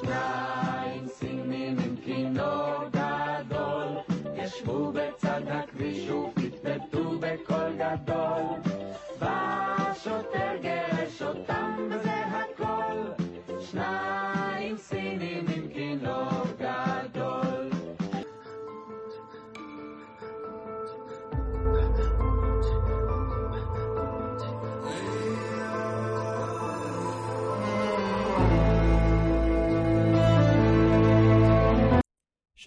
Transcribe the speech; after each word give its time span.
שניים 0.00 1.06
סינים 1.06 1.76
עם 1.84 1.96
כינור 2.04 2.74
גדול 2.90 3.88
ישבו 4.34 4.92
בצד 4.92 5.42
הכביש 5.48 6.10
ופטפטו 6.10 7.18
בקול 7.20 7.72
גדול. 7.78 8.74
והשוטר 9.18 10.56
גירש 10.62 11.22
אותם 11.22 11.88
וזה 11.90 12.12
הכל. 12.12 13.22
שניים 13.60 14.76
סינים 14.76 15.46
עם 15.56 15.68
כינור 15.72 16.55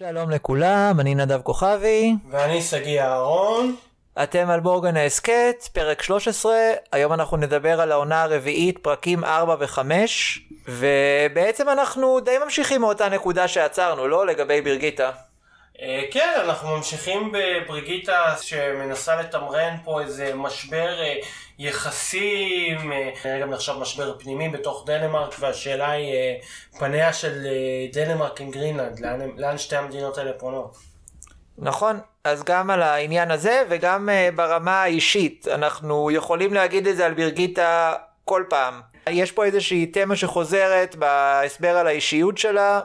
שלום 0.08 0.30
לכולם, 0.30 0.96
אני 1.00 1.14
נדב 1.14 1.40
כוכבי, 1.42 2.14
ואני 2.30 2.62
שגיא 2.62 3.02
אהרון. 3.02 3.76
אתם 4.22 4.50
על 4.50 4.60
בורגן 4.60 4.96
ההסכת, 4.96 5.68
פרק 5.72 6.02
13, 6.02 6.52
היום 6.92 7.12
אנחנו 7.12 7.36
נדבר 7.36 7.80
על 7.80 7.92
העונה 7.92 8.22
הרביעית, 8.22 8.78
פרקים 8.78 9.24
4 9.24 9.56
ו-5, 9.58 9.80
ובעצם 10.68 11.68
אנחנו 11.68 12.20
די 12.20 12.38
ממשיכים 12.44 12.80
מאותה 12.80 13.08
נקודה 13.08 13.48
שעצרנו, 13.48 14.08
לא? 14.08 14.26
לגבי 14.26 14.60
ברגית. 14.60 15.00
אה, 15.82 16.04
כן, 16.10 16.32
אנחנו 16.44 16.76
ממשיכים 16.76 17.32
בבריגיטה 17.32 18.34
שמנסה 18.40 19.20
לתמרן 19.20 19.76
פה 19.84 20.00
איזה 20.00 20.32
משבר 20.34 21.00
אה, 21.00 21.14
יחסים, 21.58 22.92
אה, 22.92 23.38
גם 23.40 23.50
נחשב 23.50 23.72
משבר 23.80 24.18
פנימי 24.18 24.48
בתוך 24.48 24.84
דנמרק, 24.86 25.34
והשאלה 25.40 25.90
היא 25.90 26.14
פניה 26.78 27.12
של 27.12 27.46
דנמרק 27.92 28.40
עם 28.40 28.50
גרינלנד, 28.50 29.00
לאן, 29.00 29.20
לאן 29.36 29.58
שתי 29.58 29.76
המדינות 29.76 30.18
האלה 30.18 30.32
פונות. 30.32 30.76
נכון, 31.58 32.00
אז 32.24 32.44
גם 32.44 32.70
על 32.70 32.82
העניין 32.82 33.30
הזה 33.30 33.62
וגם 33.68 34.08
ברמה 34.34 34.82
האישית, 34.82 35.48
אנחנו 35.48 36.10
יכולים 36.10 36.54
להגיד 36.54 36.86
את 36.86 36.96
זה 36.96 37.06
על 37.06 37.14
ברגית 37.14 37.58
כל 38.24 38.44
פעם. 38.48 38.80
יש 39.08 39.32
פה 39.32 39.44
איזושהי 39.44 39.86
תמה 39.86 40.16
שחוזרת 40.16 40.96
בהסבר 40.96 41.76
על 41.76 41.86
האישיות 41.86 42.38
שלה, 42.38 42.80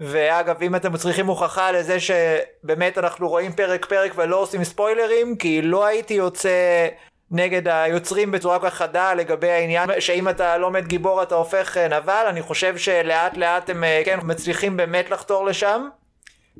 ואגב, 0.00 0.62
אם 0.62 0.76
אתם 0.76 0.96
צריכים 0.96 1.26
הוכחה 1.26 1.72
לזה 1.72 1.96
שבאמת 2.00 2.98
אנחנו 2.98 3.28
רואים 3.28 3.52
פרק 3.52 3.84
פרק 3.84 4.12
ולא 4.16 4.36
עושים 4.36 4.64
ספוילרים, 4.64 5.36
כי 5.36 5.62
לא 5.62 5.84
הייתי 5.84 6.14
יוצא 6.14 6.88
נגד 7.30 7.68
היוצרים 7.68 8.30
בצורה 8.30 8.58
כל 8.58 8.70
כך 8.70 8.74
חדה 8.74 9.14
לגבי 9.14 9.50
העניין 9.50 10.00
שאם 10.00 10.28
אתה 10.28 10.58
לא 10.58 10.70
מת 10.70 10.86
גיבור 10.86 11.22
אתה 11.22 11.34
הופך 11.34 11.76
אה, 11.76 11.88
נבל, 11.88 12.24
אני 12.28 12.42
חושב 12.42 12.76
שלאט 12.76 13.36
לאט 13.36 13.70
הם 13.70 13.84
אה, 13.84 14.02
כן 14.04 14.18
מצליחים 14.22 14.76
באמת 14.76 15.10
לחתור 15.10 15.46
לשם. 15.46 15.88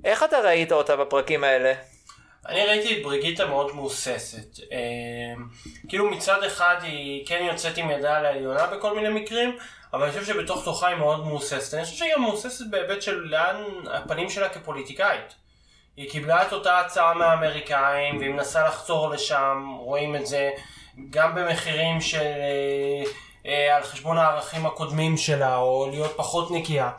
איך 0.05 0.23
אתה 0.23 0.39
ראית 0.39 0.73
אותה 0.73 0.97
בפרקים 0.97 1.45
האלה? 1.45 1.73
אני 2.51 2.67
ראיתי 2.67 2.99
את 2.99 3.03
בריגיטה 3.03 3.47
מאוד 3.47 3.75
מהוססת. 3.75 4.61
אה, 4.73 5.43
כאילו 5.89 6.11
מצד 6.11 6.43
אחד 6.43 6.77
היא 6.83 7.27
כן 7.27 7.47
יוצאת 7.51 7.79
עם 7.79 7.91
ידה 7.91 8.17
על 8.17 8.27
העליונה 8.27 8.67
בכל 8.67 8.95
מיני 8.95 9.21
מקרים, 9.21 9.57
אבל 9.93 10.03
אני 10.03 10.13
חושב 10.13 10.25
שבתוך 10.25 10.65
תוכה 10.65 10.89
היא 10.89 10.97
מאוד 10.97 11.27
מהוססת. 11.27 11.75
אני 11.75 11.85
חושב 11.85 11.97
שהיא 11.97 12.13
גם 12.15 12.23
מהוססת 12.23 12.65
בהיבט 12.71 13.03
של 13.03 13.17
לאן 13.17 13.57
הפנים 13.93 14.31
שלה 14.31 14.49
כפוליטיקאית. 14.49 15.35
היא 15.97 16.11
קיבלה 16.11 16.47
את 16.47 16.53
אותה 16.53 16.81
הצעה 16.81 17.15
מהאמריקאים 17.15 18.19
והיא 18.19 18.31
מנסה 18.31 18.65
לחזור 18.67 19.11
לשם, 19.11 19.77
רואים 19.79 20.17
את 20.17 20.27
זה 20.27 20.51
גם 21.11 21.35
במחירים 21.35 22.01
של... 22.01 22.19
אה, 22.19 23.05
אה, 23.47 23.77
על 23.77 23.83
חשבון 23.83 24.19
הערכים 24.19 24.67
הקודמים 24.67 25.17
שלה, 25.17 25.57
או 25.57 25.89
להיות 25.91 26.13
פחות 26.17 26.51
נקייה. 26.51 26.91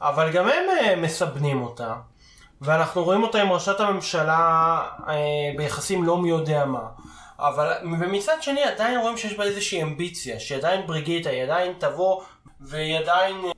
אבל 0.00 0.32
גם 0.32 0.48
הם 0.48 0.64
אה, 0.80 0.96
מסבנים 0.96 1.62
אותה. 1.62 1.94
ואנחנו 2.62 3.04
רואים 3.04 3.22
אותה 3.22 3.42
עם 3.42 3.52
ראשת 3.52 3.80
הממשלה 3.80 4.80
אה, 5.08 5.14
ביחסים 5.56 6.04
לא 6.04 6.16
מי 6.16 6.28
יודע 6.28 6.64
מה. 6.64 6.82
אבל 7.38 7.72
ומצד 8.00 8.36
שני 8.40 8.62
עדיין 8.62 8.98
רואים 8.98 9.16
שיש 9.16 9.36
בה 9.36 9.44
איזושהי 9.44 9.82
אמביציה, 9.82 10.40
שעדיין 10.40 10.86
בריגיטה, 10.86 11.30
היא 11.30 11.42
עדיין 11.42 11.72
תבוא 11.78 12.22
והיא 12.60 12.98
עדיין 12.98 13.36
אה, 13.44 13.50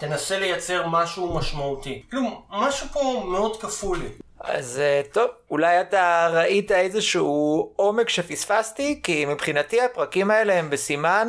תנסה 0.00 0.38
לייצר 0.38 0.86
משהו 0.88 1.34
משמעותי. 1.34 2.02
כאילו, 2.10 2.42
משהו 2.50 2.86
פה 2.92 3.22
מאוד 3.28 3.60
כפול. 3.60 3.98
אז 4.40 4.78
אה, 4.78 5.02
טוב, 5.12 5.30
אולי 5.50 5.80
אתה 5.80 6.28
ראית 6.32 6.72
איזשהו 6.72 7.72
עומק 7.76 8.08
שפספסתי, 8.08 9.00
כי 9.02 9.24
מבחינתי 9.24 9.80
הפרקים 9.80 10.30
האלה 10.30 10.54
הם 10.54 10.70
בסימן 10.70 11.28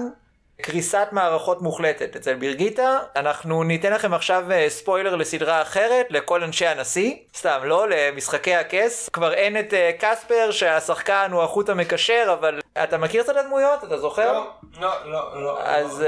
קריסת 0.61 1.07
מערכות 1.11 1.61
מוחלטת 1.61 2.15
אצל 2.15 2.33
ברגית. 2.33 2.79
אנחנו 3.15 3.63
ניתן 3.63 3.93
לכם 3.93 4.13
עכשיו 4.13 4.51
אה, 4.51 4.65
ספוילר 4.69 5.15
לסדרה 5.15 5.61
אחרת, 5.61 6.05
לכל 6.09 6.43
אנשי 6.43 6.67
הנשיא, 6.67 7.13
סתם 7.37 7.59
לא, 7.63 7.85
למשחקי 7.89 8.55
הכס. 8.55 9.09
כבר 9.13 9.33
אין 9.33 9.59
את 9.59 9.73
אה, 9.73 9.91
קספר 9.99 10.51
שהשחקן 10.51 11.29
הוא 11.31 11.43
החוט 11.43 11.69
המקשר, 11.69 12.35
אבל 12.39 12.59
אתה 12.83 12.97
מכיר 12.97 13.21
את 13.21 13.29
הדמויות? 13.29 13.83
אתה 13.83 13.97
זוכר? 13.97 14.33
לא, 14.33 14.47
לא, 14.81 14.89
לא, 15.05 15.43
לא. 15.43 15.59
אז 15.63 15.99
לא, 16.01 16.05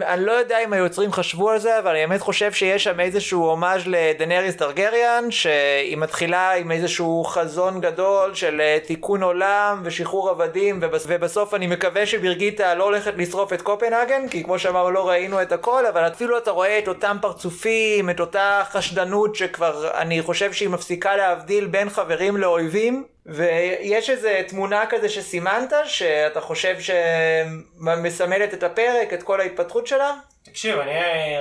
לא. 0.00 0.04
uh, 0.04 0.06
אני 0.06 0.24
לא 0.24 0.32
יודע 0.32 0.58
אם 0.64 0.72
היוצרים 0.72 1.12
חשבו 1.12 1.50
על 1.50 1.58
זה, 1.58 1.78
אבל 1.78 1.90
אני 1.90 2.06
באמת 2.06 2.20
חושב 2.20 2.52
שיש 2.52 2.84
שם 2.84 3.00
איזשהו 3.00 3.44
הומאז' 3.44 3.82
לדנריס 3.86 4.56
טרגריאן, 4.56 5.30
שהיא 5.30 5.96
מתחילה 5.96 6.52
עם 6.52 6.70
איזשהו 6.72 7.24
חזון 7.24 7.80
גדול 7.80 8.34
של 8.34 8.60
uh, 8.82 8.86
תיקון 8.86 9.22
עולם 9.22 9.80
ושחרור 9.84 10.30
עבדים, 10.30 10.78
ובס- 10.82 11.04
ובסוף 11.08 11.54
אני 11.54 11.66
מקווה 11.66 12.06
שברגית 12.06 12.60
לא 12.60 12.84
הולכת 12.84 13.12
לשרוף 13.16 13.52
את 13.52 13.62
קופנהגן, 13.90 14.28
כי 14.28 14.44
כמו 14.44 14.58
שאמרנו 14.58 14.90
לא 14.90 15.08
ראינו 15.08 15.42
את 15.42 15.52
הכל, 15.52 15.86
אבל 15.86 16.06
אפילו 16.06 16.38
אתה 16.38 16.50
רואה 16.50 16.78
את 16.78 16.88
אותם 16.88 17.16
פרצופים, 17.20 18.10
את 18.10 18.20
אותה 18.20 18.62
חשדנות 18.70 19.34
שכבר 19.36 19.90
אני 19.94 20.22
חושב 20.22 20.52
שהיא 20.52 20.68
מפסיקה 20.68 21.16
להבדיל 21.16 21.66
בין 21.66 21.90
חברים 21.90 22.36
לאויבים. 22.36 23.04
ויש 23.26 24.10
איזה 24.10 24.42
תמונה 24.48 24.86
כזה 24.88 25.08
שסימנת, 25.08 25.72
שאתה 25.84 26.40
חושב 26.40 26.76
שמסמלת 26.80 28.54
את 28.54 28.62
הפרק, 28.62 29.12
את 29.12 29.22
כל 29.22 29.40
ההתפתחות 29.40 29.86
שלה? 29.86 30.14
תקשיב, 30.42 30.78
אני 30.78 30.92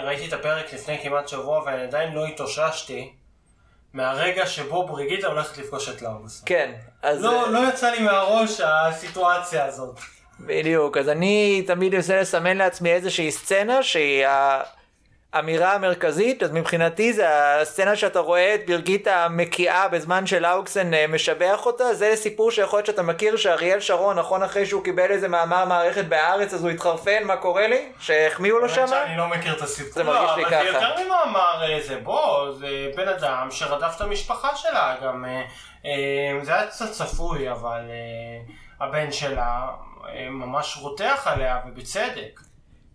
ראיתי 0.04 0.28
את 0.28 0.34
הפרק 0.34 0.74
לפני 0.74 1.00
כמעט 1.04 1.28
שבוע 1.28 1.64
ואני 1.66 1.84
עדיין 1.84 2.14
לא 2.14 2.26
התאוששתי 2.26 3.14
מהרגע 3.94 4.46
שבו 4.46 4.88
בריגיטה 4.88 5.28
הולכת 5.28 5.58
לפגוש 5.58 5.90
את 5.90 6.02
לאובוס. 6.02 6.44
כן. 6.46 6.72
אז 7.02 7.24
לא, 7.24 7.52
לא 7.52 7.60
יצא 7.70 7.92
לי 7.92 8.00
מהראש 8.00 8.62
הסיטואציה 8.62 9.66
הזאת. 9.66 10.00
בדיוק, 10.40 10.98
אז 10.98 11.10
אני 11.10 11.64
תמיד 11.68 11.96
אנסה 11.96 12.22
לסמן 12.22 12.58
לעצמי 12.58 12.92
איזושהי 12.92 13.32
סצנה 13.32 13.84
שהיא 13.84 14.26
האמירה 15.34 15.74
המרכזית, 15.74 16.44
אז 16.44 16.52
מבחינתי 16.52 17.14
זה 17.14 17.56
הסצנה 17.62 17.96
שאתה 17.96 18.20
רואה 18.20 18.56
את 18.56 18.66
ברגית 18.68 19.08
המקיאה 19.08 19.88
בזמן 19.88 20.28
שלאוקסן 20.28 20.94
אה, 20.94 21.08
משבח 21.08 21.66
אותה, 21.66 21.94
זה 21.94 22.12
סיפור 22.16 22.52
שיכול 22.52 22.78
להיות 22.78 22.86
שאתה 22.86 23.02
מכיר 23.02 23.38
שאריאל 23.38 23.80
שרון, 23.80 24.20
נכון 24.20 24.44
אחרי 24.44 24.66
שהוא 24.66 24.84
קיבל 24.84 25.12
איזה 25.12 25.28
מאמר 25.28 25.66
מערכת 25.66 26.06
בהארץ 26.06 26.54
אז 26.54 26.64
הוא 26.64 26.72
התחרפן, 26.72 27.24
מה 27.24 27.38
קורה 27.38 27.68
לי? 27.68 27.92
שהחמיאו 28.00 28.60
לו 28.60 28.70
שמה? 28.70 28.88
שאני 28.88 29.18
לא 29.18 29.28
מכיר 29.28 29.54
את 29.54 29.62
הסיפור. 29.62 29.94
זה 29.94 30.04
מרגיש 30.04 30.32
לי 30.36 30.44
לא, 30.44 30.50
ככה. 30.50 30.62
אבל 30.62 30.72
זה 30.72 30.86
יותר 30.86 31.04
ממאמר 31.06 31.64
אה, 31.64 31.80
זה, 31.88 31.98
בוא, 32.04 32.52
זה 32.52 32.92
בן 32.96 33.08
אדם 33.08 33.48
שרדף 33.52 33.94
את 33.96 34.02
המשפחה 34.02 34.56
שלה 34.56 34.96
גם. 35.04 35.26
אה, 35.26 35.44
אה, 35.86 36.46
זה 36.46 36.54
היה 36.54 36.68
קצת 36.68 36.92
צפוי, 36.92 37.52
אבל 37.52 37.82
אה, 37.90 38.54
הבן 38.80 39.12
שלה 39.12 39.68
אה, 40.08 40.30
ממש 40.30 40.78
רותח 40.82 41.28
עליה, 41.28 41.60
ובצדק. 41.68 42.40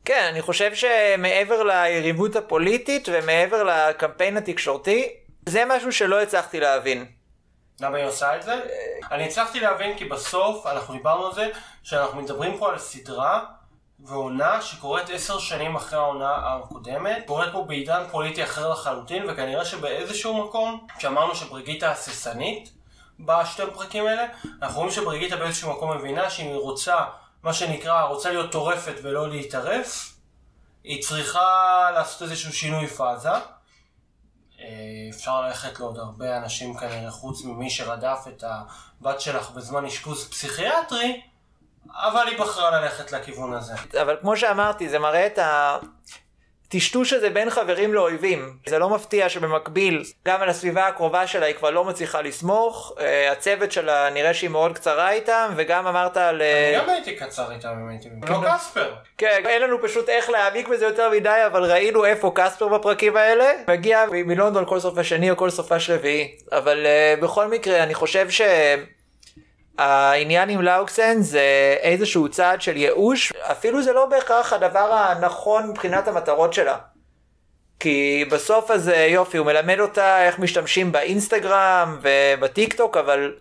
כן, 0.05 0.27
אני 0.31 0.43
חושב 0.43 0.75
שמעבר 0.75 1.63
ליריבות 1.63 2.37
הפוליטית 2.37 3.09
ומעבר 3.13 3.63
לקמפיין 3.63 4.37
התקשורתי, 4.37 5.09
זה 5.47 5.65
משהו 5.69 5.93
שלא 5.93 6.23
הצלחתי 6.23 6.61
להבין. 6.61 7.07
למה 7.81 7.97
היא 7.97 8.07
עושה 8.07 8.37
את 8.37 8.43
זה? 8.43 8.61
אני 9.13 9.25
הצלחתי 9.25 9.61
להבין 9.61 9.99
כי 9.99 10.05
בסוף, 10.05 10.67
אנחנו 10.67 10.95
דיברנו 10.95 11.27
על 11.27 11.35
זה, 11.35 11.49
שאנחנו 11.83 12.23
מדברים 12.23 12.59
פה 12.59 12.71
על 12.71 12.79
סדרה 12.79 13.45
ועונה 14.01 14.63
שקורית 14.63 15.11
עשר 15.11 15.39
שנים 15.39 15.77
אחרי 15.77 15.99
העונה 15.99 16.35
הקודמת, 16.37 17.23
קורית 17.27 17.53
פה 17.53 17.65
בעידן 17.69 18.03
פוליטי 18.11 18.45
אחר 18.45 18.71
לחלוטין, 18.71 19.31
וכנראה 19.31 19.65
שבאיזשהו 19.65 20.45
מקום, 20.45 20.87
כשאמרנו 20.99 21.35
שבריגיטה 21.35 21.91
הססנית 21.91 22.71
בשתי 23.21 23.63
הפרקים 23.63 24.07
האלה, 24.07 24.27
אנחנו 24.63 24.77
רואים 24.77 24.91
שבריגיטה 24.91 25.37
באיזשהו 25.37 25.73
מקום 25.73 25.97
מבינה 25.97 26.31
שאם 26.31 26.47
היא 26.47 26.57
רוצה, 26.57 26.97
מה 27.43 27.53
שנקרא, 27.53 28.03
רוצה 28.03 28.31
להיות 28.31 28.53
טורפת 28.53 28.95
ולא 29.03 29.29
להתערף, 29.31 30.15
היא 30.85 31.03
צריכה 31.03 31.91
לעשות 31.95 32.23
איזשהו 32.23 32.53
שינוי 32.53 32.87
פאזה. 32.87 33.29
אה, 34.61 34.67
אפשר 35.11 35.41
ללכת 35.41 35.81
לעוד 35.81 35.99
הרבה 35.99 36.37
אנשים 36.37 36.77
כנראה, 36.77 37.11
חוץ 37.11 37.45
ממי 37.45 37.71
שרדף 37.71 38.25
את 38.29 38.45
הבת 38.47 39.21
שלך 39.21 39.51
בזמן 39.51 39.85
אשפוז 39.85 40.29
פסיכיאטרי, 40.31 41.21
אבל 41.91 42.27
היא 42.27 42.39
בחרה 42.39 42.81
ללכת 42.81 43.13
לכיוון 43.13 43.55
הזה. 43.55 43.75
אבל 44.03 44.17
כמו 44.21 44.37
שאמרתי, 44.37 44.89
זה 44.89 44.99
מראה 44.99 45.27
את 45.27 45.39
הטשטוש 46.75 47.13
הזה 47.13 47.31
בין 47.31 47.51
חברים 47.51 47.95
לאויבים. 47.95 48.57
זה 48.67 48.79
לא 48.79 48.91
מפתיע 48.91 49.29
שבמקביל, 49.29 50.05
גם 50.27 50.43
על 50.43 50.49
הסביבה 50.49 50.87
הקרובה 50.87 51.27
שלה 51.27 51.47
היא 51.47 51.55
כבר 51.55 51.71
לא 51.71 51.85
מצליחה 51.85 52.23
לסמוך, 52.23 52.93
אה, 53.01 53.33
הצוות 53.33 53.73
שלה 53.73 54.11
נראה 54.11 54.35
שהיא 54.35 54.51
מאוד 54.51 54.75
קצרה 54.75 55.13
איתם, 55.13 55.53
וגם 55.57 55.87
אמרת 55.87 56.17
על... 56.17 56.43
אה, 56.43 56.69
אני 56.69 56.85
גם 56.85 56.91
הייתי 56.91 57.17
קצר 57.17 57.53
איתם 57.53 57.69
אם 57.69 57.89
הייתי... 57.89 58.09
לא 58.29 58.39
קספר. 58.55 58.95
כן, 59.19 59.43
אין 59.47 59.63
לנו 59.63 59.83
פשוט 59.83 60.09
איך 60.09 60.31
להעמיק 60.31 60.69
בזה 60.69 60.85
יותר 60.85 61.11
מדי, 61.11 61.43
אבל 61.47 61.71
ראינו 61.73 62.05
איפה 62.05 62.33
קספר 62.35 62.69
בפרקים 62.69 63.17
האלה. 63.17 63.53
מגיע 63.69 64.05
מלונדון 64.11 64.65
כל 64.67 64.81
סוף 64.81 64.99
השני 64.99 65.31
או 65.31 65.37
כל 65.37 65.51
סופש 65.51 65.91
רביעי. 65.91 66.37
אבל 66.53 66.87
uh, 66.87 67.23
בכל 67.23 67.49
מקרה, 67.49 67.83
אני 67.83 67.95
חושב 67.95 68.31
שהעניין 69.79 70.49
עם 70.49 70.63
לאוקסן 70.63 71.21
זה 71.21 71.77
איזשהו 71.81 72.29
צעד 72.29 72.63
של 72.63 72.77
ייאוש, 72.77 73.33
אפילו 73.33 73.83
זה 73.83 73.93
לא 73.93 74.07
בהכרח 74.07 74.53
הדבר 74.53 74.93
הנכון 74.93 75.71
מבחינת 75.71 76.09
המטרות 76.09 76.53
שלה. 76.53 76.77
כי 77.81 78.25
בסוף 78.31 78.71
הזה 78.71 78.97
יופי, 78.97 79.39
הוא 79.39 79.47
מלמד 79.47 79.81
אותה 79.81 80.27
איך 80.27 80.39
משתמשים 80.39 80.93
באינסטגרם 80.93 81.99
ובטיק 82.03 82.75
טוק, 82.75 82.97
אבל 82.97 83.35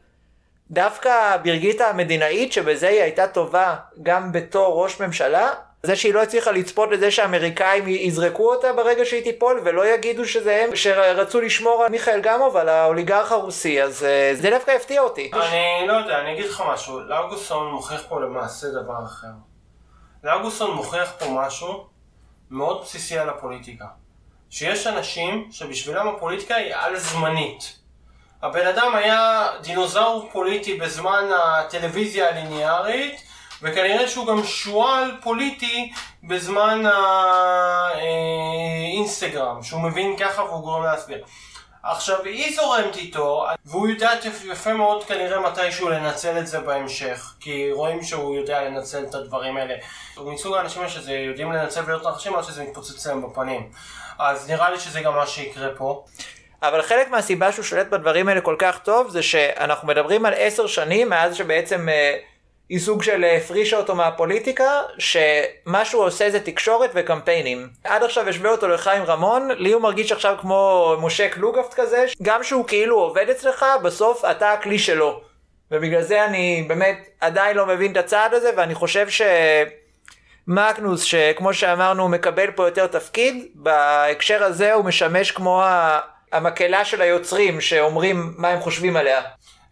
דווקא 0.72 1.38
ברגית 1.44 1.82
המדינאית 1.82 2.54
שבזה 2.54 2.88
היא 2.88 3.02
הייתה 3.02 3.28
טובה 3.28 3.76
גם 4.04 4.32
בתור 4.32 4.84
ראש 4.84 5.02
ממשלה, 5.02 5.50
זה 5.86 5.96
שהיא 5.96 6.14
לא 6.14 6.24
הצליחה 6.24 6.52
לצפות 6.52 6.90
לזה 6.92 7.12
שהאמריקאים 7.12 7.88
יזרקו 7.88 8.54
אותה 8.54 8.74
ברגע 8.74 9.06
שהיא 9.06 9.24
תיפול 9.24 9.62
ולא 9.66 9.94
יגידו 9.94 10.26
שזה 10.26 10.64
הם 10.64 10.76
שרצו 10.76 11.42
לשמור 11.42 11.84
על 11.84 11.92
מיכאל 11.92 12.22
גמוב 12.22 12.58
על 12.58 12.70
האוליגרך 12.70 13.32
הרוסי 13.32 13.84
אז 13.84 14.04
אה, 14.04 14.32
זה 14.34 14.50
דווקא 14.50 14.72
הפתיע 14.72 15.02
אותי. 15.02 15.32
אני 15.34 15.88
לא 15.88 15.94
יודע, 15.94 16.20
אני 16.20 16.34
אגיד 16.34 16.46
לך 16.46 16.64
משהו, 16.74 17.00
לאוגוסון 17.00 17.72
מוכיח 17.72 18.02
פה 18.10 18.22
למעשה 18.22 18.68
דבר 18.68 19.06
אחר. 19.06 19.28
לאוגוסון 20.24 20.72
מוכיח 20.72 21.12
פה 21.20 21.26
משהו 21.30 21.88
מאוד 22.52 22.82
בסיסי 22.82 23.18
על 23.18 23.30
הפוליטיקה. 23.30 23.86
שיש 24.50 24.88
אנשים 24.88 25.48
שבשבילם 25.52 26.08
הפוליטיקה 26.08 26.56
היא 26.56 26.76
על 26.76 26.98
זמנית. 26.98 27.80
הבן 28.42 28.68
אדם 28.68 28.96
היה 28.96 29.50
דינוזאור 29.62 30.30
פוליטי 30.32 30.74
בזמן 30.74 31.30
הטלוויזיה 31.44 32.30
הליניארית, 32.30 33.33
וכנראה 33.64 34.08
שהוא 34.08 34.28
גם 34.28 34.44
שועל 34.44 35.12
פוליטי 35.22 35.92
בזמן 36.24 36.84
האינסטגרם, 37.96 39.64
שהוא 39.64 39.82
מבין 39.82 40.18
ככה 40.18 40.44
והוא 40.44 40.62
גורם 40.62 40.84
להסביר. 40.84 41.24
עכשיו, 41.84 42.24
היא 42.24 42.56
זורמת 42.56 42.96
איתו, 42.96 43.46
והוא 43.66 43.88
יודע 43.88 44.12
יפה 44.46 44.74
מאוד 44.74 45.04
כנראה 45.04 45.40
מתישהו 45.40 45.90
לנצל 45.90 46.38
את 46.38 46.48
זה 46.48 46.60
בהמשך, 46.60 47.34
כי 47.40 47.72
רואים 47.72 48.04
שהוא 48.04 48.36
יודע 48.36 48.64
לנצל 48.64 49.04
את 49.10 49.16
הדברים 49.16 49.58
האלה. 49.58 49.74
הוא 50.16 50.34
מסוג 50.34 50.56
האנשים 50.56 50.90
שזה 50.90 51.14
יודעים 51.14 51.52
לנצל 51.52 51.82
ולהיות 51.86 52.08
נחשים 52.08 52.36
עד 52.36 52.44
שזה 52.44 52.64
מתפוצץ 52.64 53.08
להם 53.08 53.22
בפנים. 53.22 53.70
אז 54.20 54.50
נראה 54.50 54.70
לי 54.70 54.80
שזה 54.80 55.02
גם 55.02 55.16
מה 55.16 55.28
שיקרה 55.28 55.70
פה. 55.78 56.04
אבל 56.62 56.82
חלק 56.82 57.10
מהסיבה 57.10 57.52
שהוא 57.52 57.66
שולט 57.66 57.88
בדברים 57.88 58.28
האלה 58.28 58.42
כל 58.42 58.56
כך 58.60 58.80
טוב 58.80 59.10
זה 59.10 59.24
שאנחנו 59.24 59.88
מדברים 59.88 60.26
על 60.26 60.34
עשר 60.38 60.68
שנים 60.68 61.10
מאז 61.10 61.36
שבעצם 61.36 61.90
אה, 61.90 62.18
היא 62.74 62.80
סוג 62.80 63.04
של 63.04 63.24
הפרישה 63.24 63.78
אותו 63.78 63.96
מהפוליטיקה 63.96 64.82
שמה 64.98 65.86
שהוא 65.86 66.04
עושה 66.04 66.30
זה 66.30 66.40
תקשורת 66.40 66.90
וקמפיינים. 66.94 67.70
עד 67.84 68.04
עכשיו 68.04 68.30
השווה 68.30 68.52
אותו 68.52 68.68
לחיים 68.68 69.04
רמון 69.04 69.50
לי 69.58 69.72
הוא 69.72 69.82
מרגיש 69.82 70.12
עכשיו 70.12 70.36
כמו 70.42 70.96
משה 71.02 71.30
קלוגפט 71.30 71.74
כזה 71.74 72.06
גם 72.22 72.44
שהוא 72.44 72.68
כאילו 72.68 73.00
עובד 73.00 73.30
אצלך 73.30 73.66
בסוף 73.84 74.26
אתה 74.26 74.54
הכלי 74.54 74.80
שלו. 74.80 75.22
ובגלל 75.72 76.02
זה 76.02 76.26
אני 76.26 76.66
באמת 76.68 77.10
עדיין 77.22 77.58
לא 77.58 77.66
מבין 77.66 77.92
את 77.92 77.98
הצעד 77.98 78.34
הזה 78.34 78.50
ואני 78.58 78.76
חושב 78.76 79.10
ש... 79.10 79.22
מגנוס 80.48 81.04
שכמו 81.04 81.54
שאמרנו 81.54 82.10
מקבל 82.10 82.52
פה 82.52 82.68
יותר 82.68 82.88
תפקיד 82.88 83.46
בהקשר 83.56 84.44
הזה 84.44 84.74
הוא 84.74 84.86
משמש 84.86 85.32
כמו 85.32 85.64
המקהלה 86.32 86.86
של 86.86 87.02
היוצרים 87.02 87.62
שאומרים 87.62 88.34
מה 88.38 88.48
הם 88.48 88.60
חושבים 88.60 88.96
עליה. 88.96 89.22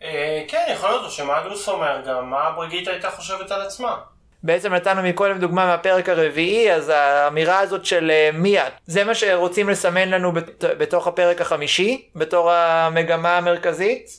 אה, 0.03 0.43
כן, 0.47 0.65
יכול 0.73 0.89
להיות 0.89 1.11
שמאגנוס 1.11 1.69
אומר 1.69 2.01
גם 2.07 2.29
מה 2.29 2.51
בריגיט 2.55 2.87
הייתה 2.87 3.09
חושבת 3.09 3.51
על 3.51 3.61
עצמה. 3.61 3.97
בעצם 4.43 4.73
נתנו 4.73 5.01
מקודם 5.03 5.37
דוגמה 5.39 5.65
מהפרק 5.65 6.09
הרביעי 6.09 6.73
אז 6.73 6.89
האמירה 6.95 7.59
הזאת 7.59 7.85
של 7.85 8.11
אה, 8.11 8.29
מיה 8.33 8.65
זה 8.85 9.03
מה 9.03 9.15
שרוצים 9.15 9.69
לסמן 9.69 10.09
לנו 10.09 10.31
בת- 10.31 10.63
בתוך 10.77 11.07
הפרק 11.07 11.41
החמישי 11.41 12.05
בתור 12.15 12.51
המגמה 12.51 13.37
המרכזית. 13.37 14.09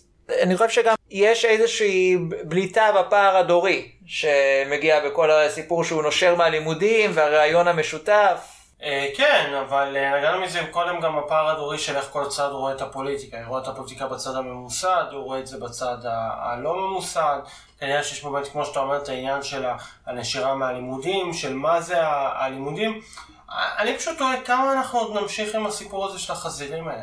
אני 0.43 0.56
חושב 0.56 0.70
שגם 0.70 0.94
יש 1.11 1.44
איזושהי 1.44 2.17
בליטה 2.44 2.88
בפער 2.99 3.37
הדורי 3.37 3.88
שמגיע 4.06 5.00
בכל 5.08 5.31
הסיפור 5.31 5.85
שהוא 5.85 6.02
נושר 6.02 6.35
מהלימודים 6.35 7.11
והרעיון 7.14 7.69
המשותף. 7.69 8.51
אה, 8.82 9.08
כן, 9.17 9.55
אבל 9.67 9.96
אה, 9.96 10.19
נגענו 10.19 10.40
מזה 10.40 10.61
קודם 10.70 11.00
גם 11.00 11.19
הפער 11.19 11.49
הדורי 11.49 11.79
של 11.79 11.96
איך 11.96 12.08
כל 12.11 12.29
צד 12.29 12.49
רואה 12.52 12.73
את 12.73 12.81
הפוליטיקה. 12.81 13.37
הוא 13.37 13.46
רואה 13.49 13.62
את 13.62 13.69
הפוליטיקה 13.69 14.06
בצד 14.06 14.37
הממוסד, 14.37 15.05
הוא 15.12 15.25
רואה 15.25 15.38
את 15.38 15.46
זה 15.46 15.58
בצד 15.58 15.96
הלא 16.05 16.76
ממוסד. 16.76 17.38
כנראה 17.81 18.02
שיש 18.02 18.25
באמת, 18.25 18.49
כמו 18.49 18.64
שאתה 18.64 18.81
אומר, 18.81 18.96
את 18.96 19.08
העניין 19.08 19.43
של 19.43 19.64
הנשירה 20.06 20.55
מהלימודים, 20.55 21.32
של 21.32 21.55
מה 21.55 21.81
זה 21.81 21.96
הלימודים. 22.06 23.00
אני 23.79 23.99
פשוט 23.99 24.19
תוהה 24.19 24.40
כמה 24.44 24.73
אנחנו 24.73 24.99
עוד 24.99 25.23
נמשיך 25.23 25.55
עם 25.55 25.67
הסיפור 25.67 26.06
הזה 26.06 26.19
של 26.19 26.32
החזירים 26.32 26.88
האלה. 26.88 27.02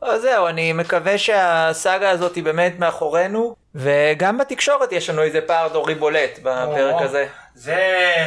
אז 0.00 0.22
זהו, 0.22 0.46
אני 0.46 0.72
מקווה 0.72 1.18
שהסאגה 1.18 2.10
הזאת 2.10 2.34
היא 2.34 2.44
באמת 2.44 2.78
מאחורינו, 2.78 3.56
וגם 3.74 4.38
בתקשורת 4.38 4.92
יש 4.92 5.10
לנו 5.10 5.22
איזה 5.22 5.40
פער 5.40 5.68
דורי 5.68 5.94
בולט 5.94 6.38
בפרק 6.38 7.02
הזה. 7.02 7.26
זה 7.54 7.76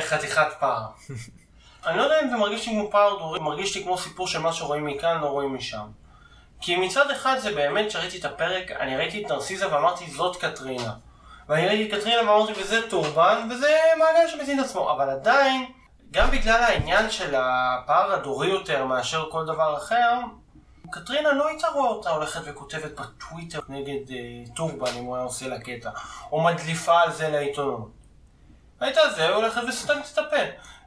חתיכת 0.01 0.47
פער. 0.59 0.81
אני 1.87 1.97
לא 1.97 2.03
יודע 2.03 2.21
אם 2.23 2.29
זה 2.29 2.35
מרגיש 2.37 2.67
לי 2.67 2.73
כמו 2.73 2.91
פער 2.91 3.17
דורי, 3.17 3.39
מרגיש 3.39 3.77
לי 3.77 3.83
כמו 3.83 3.97
סיפור 3.97 4.27
של 4.27 4.39
מה 4.39 4.53
שרואים 4.53 4.85
מכאן, 4.85 5.21
לא 5.21 5.27
רואים 5.27 5.55
משם. 5.55 5.87
כי 6.61 6.75
מצד 6.75 7.11
אחד 7.11 7.37
זה 7.37 7.55
באמת, 7.55 7.87
כשראיתי 7.87 8.19
את 8.19 8.25
הפרק, 8.25 8.71
אני 8.71 8.97
ראיתי 8.97 9.25
את 9.25 9.31
נרסיזה 9.31 9.73
ואמרתי, 9.73 10.11
זאת 10.11 10.35
קטרינה. 10.35 10.93
ואני 11.49 11.67
ראיתי 11.67 11.95
את 11.95 11.99
קטרינה 11.99 12.31
ואמרתי, 12.31 12.53
וזה 12.61 12.89
טורבן, 12.89 13.47
וזה 13.51 13.77
מעגל 13.99 14.27
שמזין 14.27 14.59
את 14.59 14.65
עצמו. 14.65 14.91
אבל 14.91 15.09
עדיין, 15.09 15.65
גם 16.11 16.31
בגלל 16.31 16.63
העניין 16.63 17.09
של 17.09 17.35
הפער 17.37 18.13
הדורי 18.13 18.47
יותר 18.47 18.85
מאשר 18.85 19.29
כל 19.31 19.45
דבר 19.45 19.77
אחר, 19.77 20.19
קטרינה 20.91 21.31
לא 21.31 21.47
הייתה 21.47 21.67
רואה 21.67 21.89
אותה 21.89 22.09
הולכת 22.09 22.41
וכותבת 22.45 22.99
בטוויטר 22.99 23.59
נגד 23.69 24.11
אה, 24.11 24.55
טורבן 24.55 24.91
אם 24.97 25.03
הוא 25.03 25.15
היה 25.15 25.25
עושה 25.25 25.47
לה 25.47 25.59
קטע, 25.59 25.89
או 26.31 26.43
מדליפה 26.43 27.01
על 27.01 27.11
זה 27.11 27.29
לעיתונות. 27.29 27.91
הייתה 28.79 29.01
זה, 29.15 29.29
הולכת 29.29 29.61
וסותמת 29.67 30.09
את 30.13 30.17
הפה. 30.17 30.37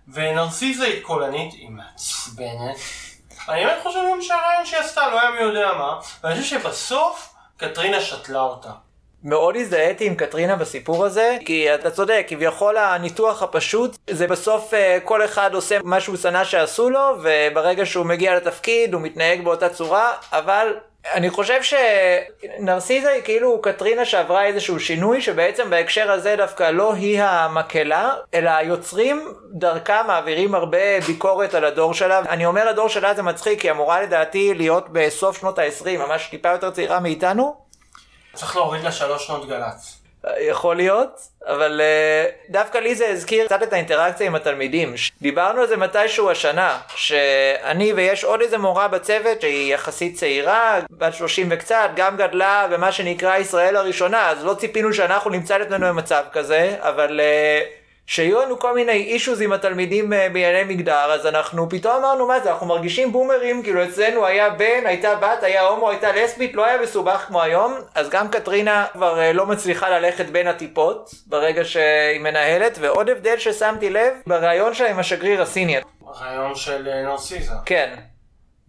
ונרסיזה 0.08 0.84
היא 0.84 1.02
קולנית, 1.02 1.52
היא 1.52 1.70
מעצבנת. 1.70 2.76
אני 3.48 3.64
באמת 3.64 3.82
חושב 3.82 4.00
גם 4.12 4.22
שהרעיון 4.22 4.66
שהיא 4.66 4.80
עשתה 4.80 5.08
לא 5.08 5.20
היה 5.20 5.30
מי 5.30 5.40
יודע 5.40 5.72
מה, 5.72 6.00
ואני 6.24 6.40
חושב 6.42 6.60
שבסוף 6.60 7.34
קטרינה 7.56 8.00
שתלה 8.00 8.40
אותה. 8.40 8.70
מאוד 9.24 9.56
הזדהיתי 9.56 10.06
עם 10.06 10.14
קטרינה 10.14 10.56
בסיפור 10.56 11.04
הזה, 11.04 11.36
כי 11.44 11.74
אתה 11.74 11.90
צודק, 11.90 12.26
כביכול 12.28 12.76
הניתוח 12.76 13.42
הפשוט 13.42 13.96
זה 14.10 14.26
בסוף 14.26 14.74
אה, 14.74 14.98
כל 15.04 15.24
אחד 15.24 15.54
עושה 15.54 15.78
מה 15.84 16.00
שהוא 16.00 16.16
שנא 16.16 16.44
שעשו 16.44 16.90
לו, 16.90 17.16
וברגע 17.22 17.86
שהוא 17.86 18.06
מגיע 18.06 18.36
לתפקיד 18.36 18.94
הוא 18.94 19.02
מתנהג 19.02 19.44
באותה 19.44 19.68
צורה, 19.68 20.12
אבל 20.32 20.74
אני 21.06 21.30
חושב 21.30 21.60
שנרסיזה 21.62 23.10
היא 23.10 23.22
כאילו 23.22 23.60
קטרינה 23.62 24.04
שעברה 24.04 24.44
איזשהו 24.44 24.80
שינוי, 24.80 25.22
שבעצם 25.22 25.70
בהקשר 25.70 26.10
הזה 26.10 26.34
דווקא 26.36 26.70
לא 26.70 26.94
היא 26.94 27.22
המקהלה, 27.22 28.14
אלא 28.34 28.50
היוצרים 28.50 29.34
דרכה 29.52 30.02
מעבירים 30.02 30.54
הרבה 30.54 31.00
ביקורת 31.06 31.54
על 31.54 31.64
הדור 31.64 31.94
שלה. 31.94 32.18
אני 32.18 32.46
אומר 32.46 32.68
הדור 32.68 32.88
שלה 32.88 33.14
זה 33.14 33.22
מצחיק, 33.22 33.60
כי 33.60 33.70
אמורה 33.70 34.02
לדעתי 34.02 34.54
להיות 34.54 34.88
בסוף 34.92 35.40
שנות 35.40 35.58
ה-20, 35.58 35.98
ממש 35.98 36.26
טיפה 36.30 36.48
יותר 36.48 36.70
צעירה 36.70 37.00
מאיתנו. 37.00 37.56
צריך 38.34 38.56
להוריד 38.56 38.84
לה 38.84 38.92
שלוש 38.92 39.26
שנות 39.26 39.48
גל"צ. 39.48 39.99
יכול 40.40 40.76
להיות, 40.76 41.20
אבל 41.46 41.80
uh, 41.80 42.52
דווקא 42.52 42.78
לי 42.78 42.94
זה 42.94 43.08
הזכיר 43.08 43.46
קצת 43.46 43.62
את 43.62 43.72
האינטראקציה 43.72 44.26
עם 44.26 44.34
התלמידים. 44.34 44.94
דיברנו 45.22 45.60
על 45.60 45.66
זה 45.66 45.76
מתישהו 45.76 46.30
השנה, 46.30 46.78
שאני 46.94 47.92
ויש 47.92 48.24
עוד 48.24 48.40
איזה 48.40 48.58
מורה 48.58 48.88
בצוות 48.88 49.40
שהיא 49.40 49.74
יחסית 49.74 50.14
צעירה, 50.16 50.80
בת 50.90 51.14
30 51.14 51.48
וקצת, 51.50 51.90
גם 51.96 52.16
גדלה 52.16 52.68
במה 52.70 52.92
שנקרא 52.92 53.36
ישראל 53.36 53.76
הראשונה, 53.76 54.28
אז 54.28 54.44
לא 54.44 54.54
ציפינו 54.54 54.92
שאנחנו 54.92 55.30
נמצא 55.30 55.56
את 55.56 55.60
עצמנו 55.60 55.86
במצב 55.86 56.24
כזה, 56.32 56.76
אבל 56.80 57.20
uh, 57.20 57.79
שיהיו 58.10 58.40
לנו 58.40 58.58
כל 58.58 58.74
מיני 58.74 58.92
אישוז 58.92 59.40
עם 59.40 59.52
התלמידים 59.52 60.12
uh, 60.12 60.16
בענייני 60.32 60.74
מגדר, 60.74 61.12
אז 61.12 61.26
אנחנו 61.26 61.68
פתאום 61.68 61.96
אמרנו 61.96 62.26
מה 62.26 62.40
זה, 62.40 62.50
אנחנו 62.52 62.66
מרגישים 62.66 63.12
בומרים, 63.12 63.62
כאילו 63.62 63.84
אצלנו 63.84 64.26
היה 64.26 64.50
בן, 64.50 64.86
הייתה 64.86 65.14
בת, 65.14 65.42
היה 65.42 65.62
הומו, 65.62 65.90
הייתה 65.90 66.12
לסבית, 66.12 66.54
לא 66.54 66.66
היה 66.66 66.82
מסובך 66.82 67.24
כמו 67.28 67.42
היום, 67.42 67.74
אז 67.94 68.10
גם 68.10 68.28
קטרינה 68.28 68.86
כבר 68.92 69.18
uh, 69.18 69.32
לא 69.32 69.46
מצליחה 69.46 69.90
ללכת 69.90 70.26
בין 70.26 70.46
הטיפות 70.46 71.10
ברגע 71.26 71.64
שהיא 71.64 72.20
מנהלת, 72.20 72.78
ועוד 72.80 73.08
הבדל 73.08 73.38
ששמתי 73.38 73.90
לב, 73.90 74.14
בריאיון 74.26 74.74
שלה 74.74 74.90
עם 74.90 74.98
השגריר 74.98 75.42
הסיני. 75.42 75.76
הרעיון 76.06 76.54
של 76.54 76.88
אה, 76.88 77.02
נרסיזה. 77.02 77.54
כן, 77.66 77.94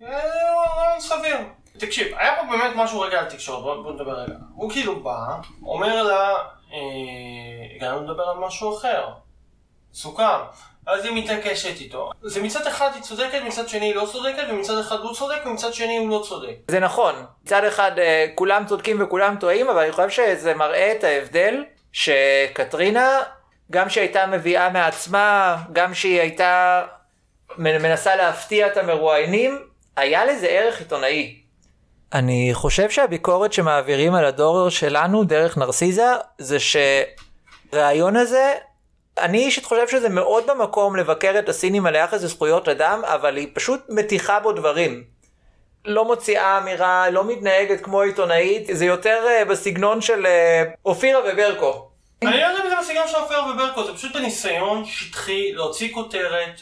אה, 0.03 0.07
רעיון 0.07 0.99
סביר. 0.99 1.37
תקשיב, 1.77 2.07
היה 2.17 2.35
פה 2.35 2.41
באמת 2.51 2.71
משהו 2.75 2.99
רגע 2.99 3.19
על 3.19 3.25
תקשורת, 3.25 3.63
בוא, 3.63 3.83
בוא 3.83 3.93
נדבר 3.93 4.13
רגע. 4.13 4.33
הוא 4.55 4.71
כאילו 4.71 5.03
בא, 5.03 5.17
אומר 5.65 6.03
לה, 6.03 6.33
אה, 6.73 7.75
הגענו 7.75 8.03
לדבר 8.03 8.23
על 8.23 8.37
משהו 8.37 8.77
אחר. 8.77 9.07
סוכם. 9.93 10.39
אז 10.87 11.05
היא 11.05 11.23
מתעקשת 11.23 11.81
איתו. 11.81 12.11
זה 12.21 12.43
מצד 12.43 12.67
אחד 12.67 12.89
היא 12.93 13.01
צודקת, 13.01 13.41
מצד 13.45 13.69
שני 13.69 13.85
היא 13.85 13.95
לא 13.95 14.07
צודקת, 14.11 14.43
ומצד 14.49 14.77
אחד 14.77 14.95
הוא 14.99 15.13
צודק, 15.13 15.41
ומצד 15.45 15.73
שני 15.73 15.97
הוא 15.97 16.09
לא 16.09 16.23
צודק. 16.27 16.55
זה 16.67 16.79
נכון, 16.79 17.15
מצד 17.43 17.63
אחד 17.63 17.91
אה, 17.99 18.25
כולם 18.35 18.65
צודקים 18.65 19.01
וכולם 19.01 19.35
טועים, 19.39 19.69
אבל 19.69 19.83
אני 19.83 19.91
חושב 19.91 20.09
שזה 20.09 20.53
מראה 20.53 20.91
את 20.91 21.03
ההבדל 21.03 21.63
שקטרינה, 21.93 23.19
גם 23.71 23.89
שהיא 23.89 24.01
הייתה 24.01 24.27
מביאה 24.27 24.69
מעצמה, 24.69 25.57
גם 25.73 25.93
שהיא 25.93 26.19
הייתה 26.19 26.83
מנסה 27.57 28.15
להפתיע 28.15 28.67
את 28.67 28.77
המרואיינים, 28.77 29.59
היה 29.95 30.25
לזה 30.25 30.47
ערך 30.47 30.79
עיתונאי. 30.79 31.41
אני 32.13 32.49
חושב 32.53 32.89
שהביקורת 32.89 33.53
שמעבירים 33.53 34.15
על 34.15 34.25
הדור 34.25 34.69
שלנו 34.69 35.23
דרך 35.23 35.57
נרסיזה, 35.57 36.07
זה 36.37 36.57
שהרעיון 36.59 38.15
הזה, 38.15 38.53
אני 39.17 39.37
אישית 39.37 39.65
חושב 39.65 39.87
שזה 39.87 40.09
מאוד 40.09 40.47
במקום 40.47 40.95
לבקר 40.95 41.39
את 41.39 41.49
הסינים 41.49 41.85
על 41.85 41.95
היחס 41.95 42.23
לזכויות 42.23 42.67
אדם, 42.67 43.01
אבל 43.05 43.37
היא 43.37 43.47
פשוט 43.53 43.81
מטיחה 43.89 44.39
בו 44.39 44.51
דברים. 44.51 45.03
לא 45.85 46.05
מוציאה 46.05 46.57
אמירה, 46.57 47.09
לא 47.09 47.23
מתנהגת 47.23 47.81
כמו 47.81 48.01
עיתונאית, 48.01 48.69
זה 48.71 48.85
יותר 48.85 49.25
אה, 49.27 49.45
בסגנון 49.45 50.01
של 50.01 50.25
אה, 50.25 50.63
אופירה 50.85 51.21
וברקו. 51.21 51.87
אני 52.21 52.31
לא 52.41 52.45
יודע 52.45 52.63
אם 52.63 52.69
זה 52.69 52.75
בסגנון 52.81 53.07
של 53.07 53.15
אופירה 53.15 53.39
וברקו, 53.53 53.83
זה 53.83 53.93
פשוט 53.93 54.15
בניסיון 54.15 54.85
שטחי 54.85 55.53
להוציא 55.53 55.93
כותרת, 55.93 56.61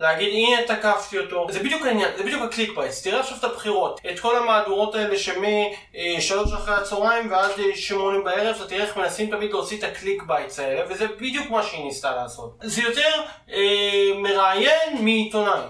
להגיד 0.00 0.28
הנה 0.32 0.62
תקפתי 0.66 1.18
אותו. 1.18 1.46
זה 1.50 1.58
בדיוק 1.58 1.86
העניין, 1.86 2.10
זה 2.16 2.22
בדיוק 2.22 2.42
ה 2.42 2.76
clickbaits. 2.76 3.02
תראה 3.02 3.20
עכשיו 3.20 3.38
את 3.38 3.44
הבחירות. 3.44 4.00
את 4.10 4.20
כל 4.20 4.36
המהדורות 4.36 4.94
האלה 4.94 5.16
שמשלוש 5.18 6.52
אחרי 6.52 6.74
הצהריים 6.74 7.30
ועד 7.30 7.50
אה, 7.58 7.76
שמונה 7.76 8.18
בערב, 8.24 8.56
אתה 8.56 8.66
תראה 8.66 8.84
איך 8.84 8.96
מנסים 8.96 9.30
תמיד 9.30 9.50
להוציא 9.50 9.78
את 9.78 9.84
ה 9.84 10.22
clickbaits 10.22 10.58
האלה, 10.58 10.82
וזה 10.88 11.06
בדיוק 11.06 11.50
מה 11.50 11.62
שהיא 11.62 11.84
ניסתה 11.84 12.14
לעשות. 12.16 12.56
זה 12.62 12.82
יותר 12.82 13.10
אה, 13.52 14.12
מראיין 14.16 15.04
מעיתונאי. 15.04 15.60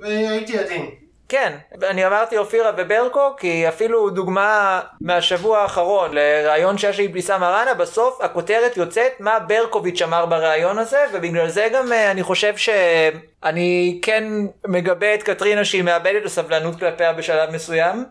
והייתי 0.00 0.58
עדין. 0.58 1.03
כן, 1.34 1.52
אני 1.90 2.06
אמרתי 2.06 2.38
אופירה 2.38 2.70
וברקו, 2.76 3.36
כי 3.36 3.68
אפילו 3.68 4.10
דוגמה 4.10 4.80
מהשבוע 5.00 5.58
האחרון 5.58 6.10
לראיון 6.14 6.78
שיש 6.78 7.00
לאבתיסאם 7.00 7.40
מראענה, 7.40 7.74
בסוף 7.74 8.20
הכותרת 8.20 8.76
יוצאת 8.76 9.12
מה 9.20 9.38
ברקוביץ' 9.38 10.02
אמר 10.02 10.26
בראיון 10.26 10.78
הזה, 10.78 11.04
ובגלל 11.12 11.48
זה 11.48 11.68
גם 11.72 11.92
אה, 11.92 12.10
אני 12.10 12.22
חושב 12.22 12.56
שאני 12.56 13.98
כן 14.02 14.24
מגבה 14.66 15.14
את 15.14 15.22
קטרינה 15.22 15.64
שהיא 15.64 15.82
מאבדת 15.82 16.24
הסבלנות 16.26 16.78
כלפיה 16.78 17.12
בשלב 17.12 17.50
מסוים. 17.50 18.04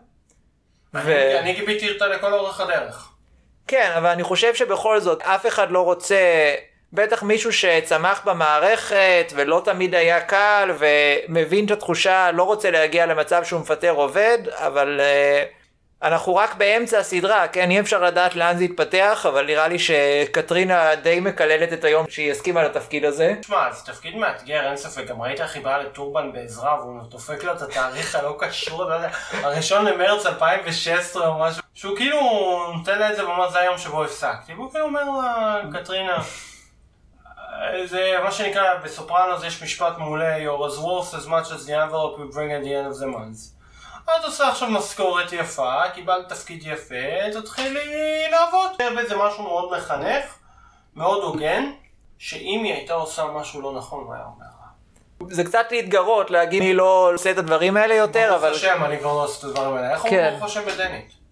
אני- 0.96 1.40
אני 1.40 1.54
גיביתי 1.54 1.92
אותה 1.92 2.08
לכל 2.08 2.34
אורך 2.34 2.60
הדרך. 2.62 3.10
כן, 3.68 3.92
אבל 3.98 4.10
אני 4.10 4.24
חושב 4.24 4.54
שבכל 4.56 5.00
זאת 5.00 5.22
אף 5.22 5.48
אחד 5.48 5.72
לא 5.72 5.80
רוצה, 5.82 6.16
בטח 6.96 7.24
מישהו 7.24 7.54
שצמח 7.54 8.22
במערכת 8.26 9.34
ולא 9.36 9.62
תמיד 9.66 9.96
היה 9.96 10.22
קל 10.22 10.72
ומבין 10.78 11.66
את 11.66 11.72
התחושה, 11.72 12.32
לא 12.32 12.44
רוצה 12.44 12.72
להגיע 12.72 13.06
למצב 13.06 13.44
שהוא 13.44 13.62
מפטר 13.62 13.92
עובד, 13.92 14.38
אבל 14.50 15.00
uh, 15.00 16.08
אנחנו 16.08 16.36
רק 16.36 16.56
באמצע 16.56 17.00
הסדרה, 17.00 17.48
כן, 17.48 17.72
אי 17.72 17.80
אפשר 17.80 18.04
לדעת 18.04 18.36
לאן 18.36 18.58
זה 18.58 18.64
יתפתח, 18.64 19.26
אבל 19.30 19.46
נראה 19.46 19.68
לי 19.68 19.80
שקטרינה 19.80 20.96
די 20.96 21.20
מקללת 21.20 21.74
את 21.74 21.84
היום 21.84 22.06
שהיא 22.10 22.32
הסכימה 22.32 22.64
לתפקיד 22.64 23.06
הזה. 23.06 23.34
תשמע, 23.42 23.72
זה 23.72 23.86
תפקיד 23.86 24.16
מאתגר, 24.16 24.68
אין 24.68 24.78
ספק, 24.78 25.08
גם 25.08 25.22
ראית 25.22 25.42
איך 25.42 25.56
היא 25.56 25.64
באה 25.64 25.78
לטורבן 25.78 26.32
בעזרה 26.32 26.80
והוא 26.80 27.02
דופק 27.10 27.44
לו 27.44 27.54
את 27.54 27.62
התאריך 27.62 28.16
הלא 28.16 28.36
קשור, 28.40 28.84
אתה 28.84 28.94
יודע, 28.94 29.10
הראשון 29.32 29.86
למרץ 29.86 30.26
2016 30.26 31.28
או 31.28 31.40
משהו, 31.40 31.64
שהוא 31.74 31.98
כאילו 31.98 32.20
נותן 32.78 33.00
לה 33.00 33.12
את 33.12 33.16
זה 33.16 33.28
ואומר 33.28 33.50
זה 33.50 33.60
היום 33.60 33.78
שבו 33.78 34.04
הפסקתי, 34.04 34.54
והוא 34.54 34.72
כאילו 34.72 34.86
אומר 34.86 35.04
לה, 35.04 35.62
קטרינה, 35.74 36.18
זה 37.86 38.18
מה 38.24 38.32
שנקרא, 38.32 38.76
בסופרנוס 38.84 39.44
יש 39.44 39.64
משפט 39.64 39.98
מעולה, 39.98 40.38
you're 40.38 40.72
as 40.72 40.78
worth 40.80 41.14
as 41.14 41.28
much 41.28 41.52
as 41.52 41.68
the 41.68 41.72
envelope 41.72 42.18
you 42.18 42.36
bring 42.36 42.52
at 42.52 42.64
the 42.64 42.74
end 42.74 42.96
of 42.96 43.04
the 43.04 43.08
month. 43.16 43.54
את 44.04 44.26
עושה 44.26 44.50
עכשיו 44.50 44.70
משכורת 44.70 45.34
יפה, 45.34 45.90
קיבלת 45.94 46.30
תפקיד 46.30 46.64
יפה, 46.66 47.32
תתחילי 47.34 48.24
לעבוד. 48.32 48.72
זה 49.08 49.16
משהו 49.18 49.44
מאוד 49.44 49.78
מחנך, 49.78 50.26
מאוד 50.96 51.24
הוגן, 51.24 51.72
שאם 52.18 52.62
היא 52.64 52.74
הייתה 52.74 52.94
עושה 52.94 53.26
משהו 53.26 53.62
לא 53.62 53.74
נכון, 53.74 54.04
הוא 54.04 54.14
היה 54.14 54.24
אומר. 54.24 54.46
זה 55.30 55.44
קצת 55.44 55.66
להתגרות, 55.72 56.32
להגיד 56.32 56.62
אני 56.62 56.74
לא 56.74 57.12
עושה 57.14 57.32
את 57.32 57.38
הדברים 57.38 57.78
האלה 57.78 57.96
יותר, 57.96 58.36
אבל 58.36 58.50
ברוך 58.50 58.56
השם, 58.56 58.86
אני 58.86 59.00
כבר 59.00 59.14
לא 59.14 59.24
עושה 59.24 59.40
את 59.40 59.52
הדברים 59.52 59.76
האלה. 59.76 59.92
איך 59.92 60.02
כן. 60.02 60.08
אומרים 60.10 60.32
ברוך 60.32 60.44
השם 60.44 60.62
בדנית? 60.66 61.23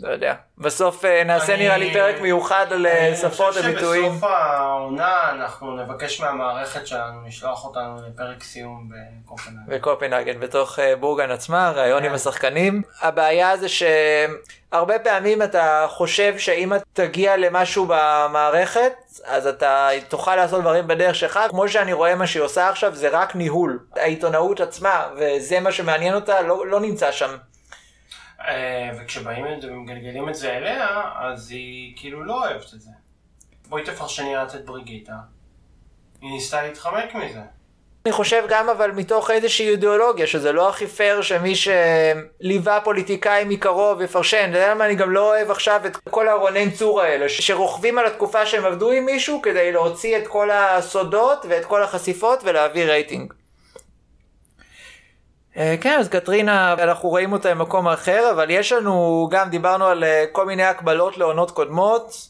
לא 0.00 0.08
יודע. 0.08 0.34
בסוף 0.58 1.04
אה, 1.04 1.24
נעשה 1.24 1.54
אני- 1.54 1.64
נראה 1.64 1.76
לי 1.76 1.92
פרק 1.92 2.20
מיוחד 2.20 2.66
על 2.70 2.86
אה, 2.86 3.14
שפות 3.20 3.56
אני 3.56 3.70
וביטויים. 3.72 4.02
חושב 4.04 4.14
שבסוף 4.16 4.30
העונה 4.30 5.30
אנחנו 5.30 5.76
נבקש 5.76 6.20
מהמערכת 6.20 6.86
שלנו 6.86 7.26
לשלוח 7.26 7.64
אותנו 7.64 7.96
לפרק 8.08 8.42
סיום 8.42 8.88
בקופנהגן. 9.24 9.74
בקופנהגן, 9.76 10.40
בתוך 10.40 10.78
אה, 10.78 10.96
בורגן 10.96 11.30
עצמה, 11.30 11.70
ראיון 11.70 12.00
כן. 12.02 12.08
עם 12.08 12.14
השחקנים. 12.14 12.82
הבעיה 13.02 13.56
זה 13.56 13.66
שהרבה 13.68 14.98
פעמים 14.98 15.42
אתה 15.42 15.86
חושב 15.90 16.38
שאם 16.38 16.74
אתה 16.74 16.84
תגיע 16.92 17.36
למשהו 17.36 17.86
במערכת, 17.88 18.92
אז 19.24 19.46
אתה 19.46 19.88
תוכל 20.08 20.36
לעשות 20.36 20.60
דברים 20.60 20.86
בדרך 20.86 21.14
שלך. 21.14 21.40
כמו 21.50 21.68
שאני 21.68 21.92
רואה 21.92 22.14
מה 22.14 22.26
שהיא 22.26 22.42
עושה 22.42 22.68
עכשיו, 22.68 22.94
זה 22.94 23.08
רק 23.08 23.36
ניהול. 23.36 23.78
העיתונאות 23.96 24.60
עצמה, 24.60 25.04
וזה 25.16 25.60
מה 25.60 25.72
שמעניין 25.72 26.14
אותה, 26.14 26.42
לא, 26.42 26.66
לא 26.66 26.80
נמצא 26.80 27.12
שם. 27.12 27.36
אה, 28.48 28.90
וכשבאים 29.00 29.44
ומגלגלים 29.62 30.28
את 30.28 30.34
זה 30.34 30.56
אליה, 30.56 31.02
אז 31.16 31.50
היא 31.50 31.92
כאילו 31.96 32.24
לא 32.24 32.44
אוהבת 32.44 32.74
את 32.74 32.80
זה. 32.80 32.90
בואי 33.68 33.82
תפרשני 33.84 34.42
את 34.42 34.54
את 34.54 34.64
בריגיטה. 34.64 35.12
היא 36.20 36.30
ניסתה 36.30 36.62
להתחמק 36.62 37.14
מזה. 37.14 37.40
אני 38.06 38.12
חושב 38.12 38.44
גם 38.48 38.68
אבל 38.68 38.90
מתוך 38.90 39.30
איזושהי 39.30 39.68
אידיאולוגיה 39.68 40.26
שזה 40.26 40.52
לא 40.52 40.68
הכי 40.68 40.86
פייר 40.86 41.22
שמי 41.22 41.52
שליווה 41.54 42.80
פוליטיקאים 42.80 43.48
מקרוב 43.48 44.00
יפרשן. 44.00 44.46
אתה 44.50 44.58
יודע 44.58 44.70
למה 44.70 44.86
אני 44.86 44.94
גם 44.94 45.10
לא 45.10 45.28
אוהב 45.28 45.50
עכשיו 45.50 45.80
את 45.86 45.96
כל 45.96 46.28
הרונן 46.28 46.70
צור 46.70 47.00
האלה 47.00 47.28
שרוכבים 47.28 47.98
על 47.98 48.06
התקופה 48.06 48.46
שהם 48.46 48.64
עבדו 48.64 48.90
עם 48.90 49.04
מישהו 49.04 49.42
כדי 49.42 49.72
להוציא 49.72 50.18
את 50.18 50.26
כל 50.26 50.50
הסודות 50.50 51.46
ואת 51.48 51.64
כל 51.64 51.82
החשיפות 51.82 52.40
ולהביא 52.44 52.84
רייטינג. 52.84 53.32
אה, 55.56 55.74
כן 55.80 55.98
אז 56.00 56.08
קטרינה 56.08 56.72
אנחנו 56.72 57.08
רואים 57.08 57.32
אותה 57.32 57.50
במקום 57.50 57.88
אחר 57.88 58.30
אבל 58.30 58.50
יש 58.50 58.72
לנו 58.72 59.28
גם 59.30 59.50
דיברנו 59.50 59.86
על 59.86 60.04
אה, 60.04 60.24
כל 60.32 60.46
מיני 60.46 60.64
הקבלות 60.64 61.18
לעונות 61.18 61.50
קודמות 61.50 62.28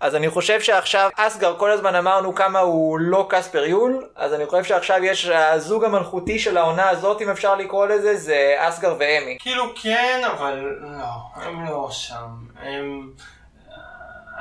אז 0.00 0.14
אני 0.14 0.30
חושב 0.30 0.60
שעכשיו 0.60 1.10
אסגר 1.16 1.54
כל 1.58 1.70
הזמן 1.70 1.94
אמרנו 1.94 2.34
כמה 2.34 2.58
הוא 2.58 2.98
לא 2.98 3.26
קספר 3.28 3.64
יול 3.64 4.06
אז 4.16 4.34
אני 4.34 4.46
חושב 4.46 4.64
שעכשיו 4.64 5.04
יש 5.04 5.26
הזוג 5.26 5.84
המלכותי 5.84 6.38
של 6.38 6.56
העונה 6.56 6.88
הזאת 6.88 7.22
אם 7.22 7.30
אפשר 7.30 7.54
לקרוא 7.54 7.86
לזה 7.86 8.16
זה 8.16 8.54
אסגר 8.58 8.94
ואמי. 8.98 9.36
כאילו 9.40 9.64
כן, 9.82 10.22
אבל 10.32 10.76
לא, 10.80 11.42
הם 11.42 11.64
לא 11.64 11.88
שם. 11.90 12.28
הם... 12.62 13.10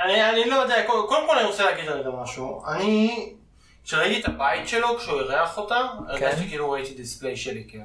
אני, 0.03 0.29
אני 0.29 0.49
לא 0.49 0.55
יודע, 0.55 0.75
קודם 0.87 1.27
כל 1.27 1.37
אני 1.37 1.47
רוצה 1.47 1.65
להגיד 1.65 1.89
רגע 1.89 2.09
משהו. 2.21 2.63
אני, 2.67 3.33
כשראיתי 3.85 4.21
את 4.21 4.25
הבית 4.25 4.67
שלו, 4.67 4.97
כשהוא 4.97 5.19
אירח 5.19 5.57
אותה, 5.57 5.81
הרגשתי 6.07 6.47
כאילו 6.49 6.71
ראיתי 6.71 6.93
display 6.93 7.37
של 7.37 7.55
איקאה. 7.55 7.81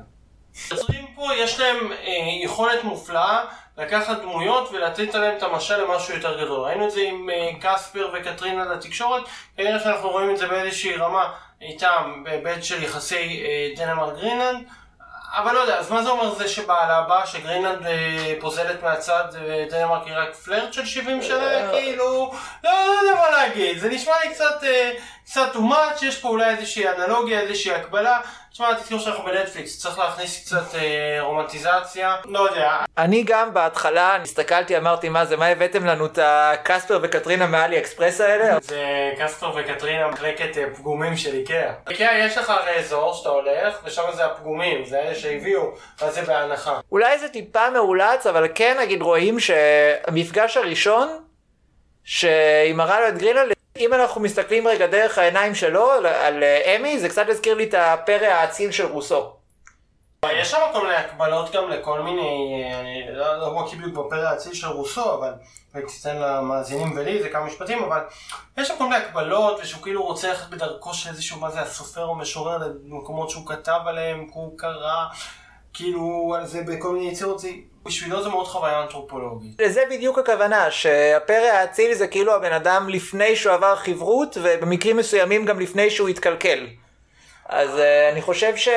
יוצרים 0.71 1.07
פה, 1.15 1.35
יש 1.37 1.61
להם 1.61 1.93
אה, 1.93 2.45
יכולת 2.45 2.85
מופלאה 2.85 3.45
לקחת 3.79 4.21
דמויות 4.21 4.69
ולתת 4.73 5.15
עליהם 5.15 5.37
את 5.37 5.43
המשל 5.43 5.83
למשהו 5.83 6.15
יותר 6.15 6.45
גדול. 6.45 6.61
ראינו 6.61 6.87
את 6.87 6.91
זה 6.91 7.01
עם 7.01 7.31
אה, 7.31 7.51
קספר 7.61 8.13
וקטרינה 8.15 8.65
לתקשורת, 8.65 9.23
כנראה 9.57 9.81
שאנחנו 9.81 10.11
רואים 10.11 10.31
את 10.31 10.37
זה 10.37 10.49
באיזושהי 10.49 10.97
רמה 10.97 11.33
איתם, 11.61 12.23
בהיבט 12.25 12.65
של 12.65 12.83
יחסי 12.83 13.45
אה, 13.45 13.69
דנמרק 13.77 14.15
גרינלנד. 14.15 14.67
אבל 15.35 15.55
לא 15.55 15.59
יודע, 15.59 15.79
אז 15.79 15.91
מה 15.91 16.03
זה 16.03 16.11
אומר 16.11 16.35
זה 16.35 16.49
שבעלה 16.49 17.01
בא, 17.01 17.27
שגרינלנד 17.27 17.87
אה, 17.87 18.35
פוזלת 18.41 18.83
מהצד 18.83 19.25
ודנמרק 19.33 20.03
היא 20.07 20.15
רק 20.17 20.35
פלירט 20.35 20.73
של 20.73 20.87
70 20.87 21.23
שנה? 21.23 21.71
כאילו, 21.73 22.33
לא, 22.65 22.71
לא 22.73 22.93
יודע 23.01 23.21
מה 23.21 23.31
להגיד, 23.31 23.79
זה 23.79 23.89
נשמע 23.89 24.13
לי 24.25 24.35
קצת, 24.35 24.65
אה, 24.65 24.93
קצת 25.25 25.55
too 25.55 25.59
much, 25.59 26.05
יש 26.05 26.19
פה 26.21 26.29
אולי 26.29 26.57
איזושהי 26.57 26.89
אנלוגיה, 26.89 27.41
איזושהי 27.41 27.75
הקבלה. 27.75 28.21
תשמע, 28.53 28.75
תזכור 28.75 28.99
שאנחנו 28.99 29.25
בנטפליקס, 29.25 29.79
צריך 29.79 29.99
להכניס 29.99 30.45
קצת 30.45 30.75
אה, 30.75 31.19
רומנטיזציה, 31.21 32.17
לא 32.25 32.39
יודע. 32.39 32.77
אני 32.99 33.23
גם 33.23 33.55
בהתחלה 33.55 34.17
הסתכלתי 34.17 34.77
אמרתי 34.77 35.09
מה 35.09 35.25
זה 35.25 35.37
מה 35.37 35.47
הבאתם 35.47 35.87
לנו 35.87 36.07
את 36.07 36.19
הקספר 36.23 36.99
וקטרינה 37.03 37.47
מאלי 37.47 37.79
אקספרס 37.79 38.21
האלה 38.21 38.59
זה 38.61 39.11
קסטר 39.19 39.53
וקטרינה 39.57 40.09
מחלקת 40.09 40.59
אה, 40.59 40.65
פגומים 40.77 41.17
של 41.17 41.35
איקאה. 41.35 41.73
איקאה 41.91 42.19
יש 42.19 42.39
לך 42.39 42.51
הרי 42.51 42.79
אזור 42.79 43.15
שאתה 43.15 43.29
הולך, 43.29 43.79
ושם 43.85 44.03
זה 44.15 44.25
הפגומים, 44.25 44.85
זה 44.85 44.99
אלה 44.99 45.15
שהביאו, 45.15 45.63
ואז 46.01 46.15
זה 46.15 46.23
בהנחה. 46.23 46.81
אולי 46.93 47.19
זה 47.19 47.29
טיפה 47.29 47.71
מאולץ 47.71 48.27
אבל 48.27 48.49
כן 48.55 48.77
נגיד 48.81 49.03
רואים 49.03 49.41
שהמפגש 49.41 50.57
הראשון 50.57 51.09
שהיא 52.05 52.75
מראה 52.75 53.01
לו 53.01 53.09
את 53.09 53.19
גרינלנד 53.19 53.53
אם 53.81 53.95
אנחנו 53.95 54.21
מסתכלים 54.21 54.69
רגע 54.69 54.87
דרך 54.87 55.19
העיניים 55.19 55.55
שלו 55.55 55.91
על, 55.91 56.07
על 56.07 56.43
אה, 56.43 56.77
אמי 56.77 56.99
זה 56.99 57.09
קצת 57.09 57.29
הזכיר 57.29 57.55
לי 57.55 57.65
את 57.65 57.75
הפרא 57.75 58.27
האציל 58.27 58.71
של 58.71 58.87
רוסו. 58.87 59.33
יש 60.33 60.51
שם 60.51 60.59
כל 60.73 60.83
מיני 60.83 60.97
הקבלות 60.97 61.53
גם 61.53 61.71
לכל 61.71 62.01
מיני, 62.01 62.63
אה, 62.65 62.81
אני 62.81 63.17
לא 63.17 63.63
בקיא 63.63 63.79
בדיוק 63.79 64.07
בפרק 64.07 64.25
האציל 64.25 64.55
של 64.55 64.67
רוסו, 64.67 65.15
אבל 65.15 65.33
תיתן 65.73 66.17
למאזינים 66.17 66.97
ולי 66.97 67.19
איזה 67.19 67.29
כמה 67.29 67.45
משפטים, 67.45 67.83
אבל 67.83 68.01
יש 68.59 68.69
שם 68.69 68.75
כל 68.79 68.85
מיני 68.85 68.97
הקבלות, 68.97 69.61
ושהוא 69.63 69.83
כאילו 69.83 70.03
רוצה 70.03 70.29
ללכת 70.29 70.51
בדרכו 70.51 70.95
של 70.95 71.11
איזשהו, 71.11 71.41
מה 71.41 71.51
זה, 71.51 71.61
הסופר 71.61 72.05
או 72.05 72.15
משורר 72.15 72.59
למקומות 72.59 73.31
שהוא 73.31 73.47
כתב 73.47 73.81
עליהם, 73.87 74.27
הוא 74.33 74.59
קרא, 74.59 75.07
כאילו, 75.75 76.35
על 76.39 76.47
זה 76.47 76.63
בכל 76.63 76.93
מיני 76.93 77.11
יצירות, 77.11 77.39
זה, 77.39 77.49
בשבילו 77.85 78.23
זה 78.23 78.29
מאוד 78.29 78.47
חוויה 78.47 78.83
אנתרופולוגית. 78.83 79.61
לזה 79.61 79.83
בדיוק 79.91 80.19
הכוונה, 80.19 80.71
שהפרא 80.71 81.47
האציל 81.47 81.95
זה 81.95 82.07
כאילו 82.07 82.35
הבן 82.35 82.53
אדם 82.53 82.89
לפני 82.89 83.37
שהוא 83.37 83.53
עבר 83.53 83.77
חברות, 83.77 84.37
ובמקרים 84.43 84.97
מסוימים 84.97 85.45
גם 85.45 85.61
לפני 85.61 85.91
שהוא 85.91 86.09
התקלקל. 86.09 86.67
אז 87.49 87.79
אה, 87.79 88.09
אני 88.13 88.23
חושב 88.23 88.57
ש... 88.57 88.69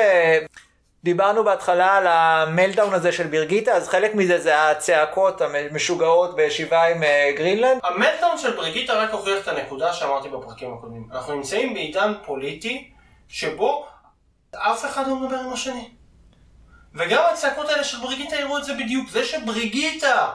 דיברנו 1.04 1.44
בהתחלה 1.44 1.96
על 1.96 2.06
המלדאון 2.06 2.94
הזה 2.94 3.12
של 3.12 3.26
ברגיטה, 3.26 3.72
אז 3.72 3.88
חלק 3.88 4.14
מזה 4.14 4.38
זה 4.40 4.70
הצעקות 4.70 5.40
המשוגעות 5.40 6.36
בישיבה 6.36 6.84
עם 6.84 7.02
אה, 7.02 7.32
גרינלנד. 7.36 7.80
המלדאון 7.82 8.38
של 8.38 8.56
בריגיטה 8.56 8.92
רק 8.92 9.10
הוכיח 9.10 9.42
את 9.42 9.48
הנקודה 9.48 9.92
שאמרתי 9.92 10.28
בפרקים 10.28 10.74
הקודמים. 10.74 11.08
אנחנו 11.12 11.34
נמצאים 11.34 11.74
בעידן 11.74 12.12
פוליטי 12.24 12.90
שבו 13.28 13.86
אף 14.56 14.84
אחד 14.84 15.06
לא 15.08 15.16
מדבר 15.16 15.36
עם 15.36 15.52
השני. 15.52 15.90
וגם 16.94 17.22
הצעקות 17.32 17.68
האלה 17.68 17.84
של 17.84 17.98
בריגיטה 17.98 18.36
הראו 18.36 18.58
את 18.58 18.64
זה 18.64 18.74
בדיוק. 18.74 19.10
זה 19.10 19.24
שבריגיטה, 19.24 20.30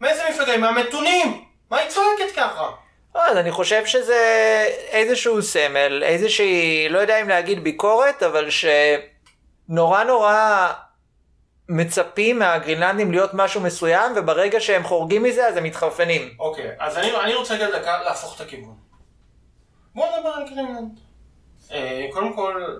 מאיזה 0.00 0.22
מפלגה 0.30 0.52
היא? 0.52 0.60
מהמתונים! 0.60 1.44
מה 1.70 1.78
היא 1.78 1.88
צועקת 1.88 2.36
ככה? 2.36 2.70
לא, 3.14 3.26
אז 3.26 3.36
אני 3.36 3.50
חושב 3.50 3.86
שזה 3.86 4.20
איזשהו 4.88 5.42
סמל, 5.42 6.02
איזושהי, 6.04 6.88
לא 6.88 6.98
יודע 6.98 7.20
אם 7.20 7.28
להגיד 7.28 7.64
ביקורת, 7.64 8.22
אבל 8.22 8.48
שנורא 8.50 10.04
נורא 10.04 10.72
מצפים 11.68 12.38
מהגרינלנדים 12.38 13.10
להיות 13.10 13.30
משהו 13.34 13.60
מסוים, 13.60 14.12
וברגע 14.16 14.60
שהם 14.60 14.84
חורגים 14.84 15.22
מזה 15.22 15.48
אז 15.48 15.56
הם 15.56 15.64
מתחרפנים. 15.64 16.34
אוקיי, 16.38 16.70
אז 16.78 16.98
אני, 16.98 17.16
אני 17.16 17.34
רוצה 17.34 17.54
רגע 17.54 17.78
דקה 17.78 18.02
להפוך 18.02 18.36
את 18.36 18.40
הכיוון. 18.40 18.76
בואו 19.94 20.16
נדבר 20.16 20.28
על 20.30 20.44
גרינלנד. 20.44 21.00
אה, 21.72 22.06
קודם 22.12 22.32
כל, 22.32 22.76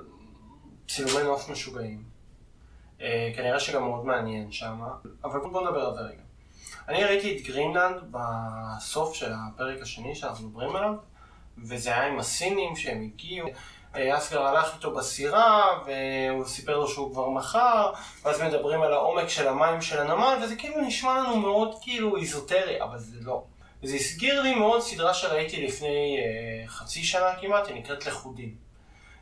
צילומי 0.89 1.23
נוף 1.23 1.49
משוגעים. 1.49 2.12
אה, 3.03 3.31
כנראה 3.37 3.61
שגם 3.61 3.85
מאוד 3.85 4.05
מעניין 4.05 4.53
שם, 4.53 4.81
אבל 5.25 5.41
בואו 5.41 5.65
נדבר 5.65 5.81
על 5.81 5.95
זה 5.95 6.01
רגע. 6.01 6.23
אני 6.89 7.05
ראיתי 7.05 7.37
את 7.37 7.43
גרינלנד 7.43 7.97
בסוף 8.11 9.15
של 9.15 9.33
הפרק 9.33 9.83
השני 9.83 10.15
שאנחנו 10.15 10.49
מדברים 10.49 10.77
עליו, 10.77 10.95
וזה 11.59 11.91
היה 11.91 12.07
עם 12.07 12.19
הסינים 12.19 12.77
שהם 12.77 13.03
הגיעו. 13.03 13.49
אה, 13.97 14.19
אסגר 14.19 14.43
הלך 14.43 14.75
איתו 14.75 14.95
בסירה, 14.95 15.79
והוא 15.87 16.45
סיפר 16.45 16.79
לו 16.79 16.89
שהוא 16.89 17.13
כבר 17.13 17.29
מכר, 17.29 17.93
ואז 18.25 18.43
מדברים 18.43 18.83
על 18.83 18.93
העומק 18.93 19.29
של 19.29 19.49
המים 19.49 19.83
של 19.83 20.01
הנמל, 20.01 20.39
וזה 20.45 20.57
כאילו 20.57 20.81
נשמע 20.81 21.21
לנו 21.21 21.37
מאוד 21.37 21.75
כאילו 21.83 22.17
איזוטרי, 22.17 22.83
אבל 22.83 22.99
זה 22.99 23.17
לא. 23.21 23.45
וזה 23.83 23.97
הסגיר 23.97 24.43
לי 24.43 24.55
מאוד 24.55 24.81
סדרה 24.81 25.15
שראיתי 25.15 25.67
לפני 25.67 26.17
אה, 26.19 26.69
חצי 26.69 27.05
שנה 27.05 27.37
כמעט, 27.41 27.69
היא 27.69 27.77
נקראת 27.77 28.07
לכודים. 28.07 28.55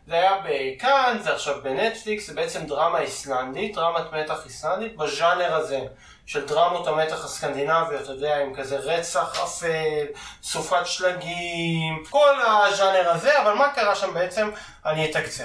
זה 0.07 0.14
היה 0.14 0.37
בכאן, 0.45 1.19
זה 1.23 1.33
עכשיו 1.33 1.54
בנטפליקס, 1.62 2.26
זה 2.26 2.35
בעצם 2.35 2.66
דרמה 2.66 3.00
איסלנדית, 3.00 3.75
דרמת 3.75 4.12
מתח 4.12 4.45
איסלנדית, 4.45 4.97
בז'אנר 4.97 5.54
הזה 5.54 5.80
של 6.26 6.47
דרמות 6.47 6.87
המתח 6.87 7.25
הסקנדינביות, 7.25 8.02
אתה 8.02 8.12
יודע, 8.12 8.40
עם 8.40 8.54
כזה 8.54 8.76
רצח 8.76 9.40
אפל, 9.42 10.07
סופת 10.42 10.87
שלגים, 10.87 12.04
כל 12.11 12.35
הז'אנר 12.47 13.11
הזה, 13.11 13.42
אבל 13.42 13.52
מה 13.52 13.69
קרה 13.75 13.95
שם 13.95 14.14
בעצם? 14.14 14.50
אני 14.87 15.11
אתקצר. 15.11 15.45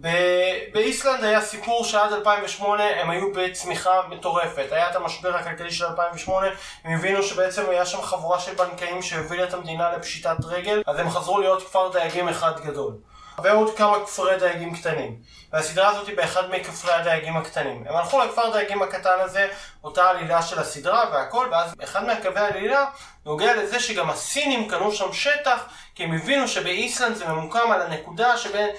ב- 0.00 0.58
באיסלנד 0.72 1.24
היה 1.24 1.40
סיפור 1.40 1.84
שעד 1.84 2.12
2008 2.12 3.00
הם 3.00 3.10
היו 3.10 3.32
בצמיחה 3.32 4.00
מטורפת. 4.08 4.66
היה 4.70 4.90
את 4.90 4.96
המשבר 4.96 5.36
הכלכלי 5.36 5.70
של 5.70 5.84
2008, 5.84 6.46
הם 6.84 6.98
הבינו 6.98 7.22
שבעצם 7.22 7.70
היה 7.70 7.86
שם 7.86 8.02
חבורה 8.02 8.40
של 8.40 8.54
בנקאים 8.54 9.02
שהובילה 9.02 9.44
את 9.44 9.54
המדינה 9.54 9.96
לפשיטת 9.96 10.36
רגל, 10.44 10.82
אז 10.86 10.98
הם 10.98 11.10
חזרו 11.10 11.40
להיות 11.40 11.62
כפר 11.62 11.92
דייגים 11.92 12.28
אחד 12.28 12.60
גדול. 12.60 12.94
ועוד 13.42 13.76
כמה 13.76 14.04
כפרי 14.06 14.38
דייגים 14.38 14.76
קטנים. 14.76 15.16
והסדרה 15.52 15.88
הזאת 15.88 16.08
היא 16.08 16.16
באחד 16.16 16.50
מכפרי 16.50 16.92
הדייגים 16.92 17.36
הקטנים. 17.36 17.84
הם 17.88 17.96
הלכו 17.96 18.20
לכפר 18.20 18.52
דייגים 18.52 18.82
הקטן 18.82 19.20
הזה, 19.20 19.48
אותה 19.84 20.10
עלילה 20.10 20.42
של 20.42 20.58
הסדרה 20.58 21.04
והכל, 21.12 21.48
ואז 21.50 21.74
אחד 21.84 22.04
מהקווי 22.04 22.40
העלילה 22.40 22.84
נוגע 23.26 23.56
לזה 23.56 23.80
שגם 23.80 24.10
הסינים 24.10 24.68
קנו 24.68 24.92
שם 24.92 25.12
שטח, 25.12 25.64
כי 25.94 26.04
הם 26.04 26.14
הבינו 26.14 26.48
שבאיסלנד 26.48 27.16
זה 27.16 27.28
ממוקם 27.28 27.72
על 27.72 27.82
הנקודה 27.82 28.38
שבין 28.38 28.70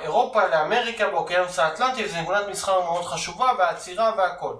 אירופה 0.00 0.46
לאמריקה 0.46 1.10
באוקיינוס 1.10 1.58
האטלנטי, 1.58 2.04
וזו 2.04 2.16
נקודת 2.22 2.48
מסחר 2.48 2.80
מאוד 2.80 3.04
חשובה, 3.04 3.50
והעצירה 3.58 4.12
והכל. 4.18 4.54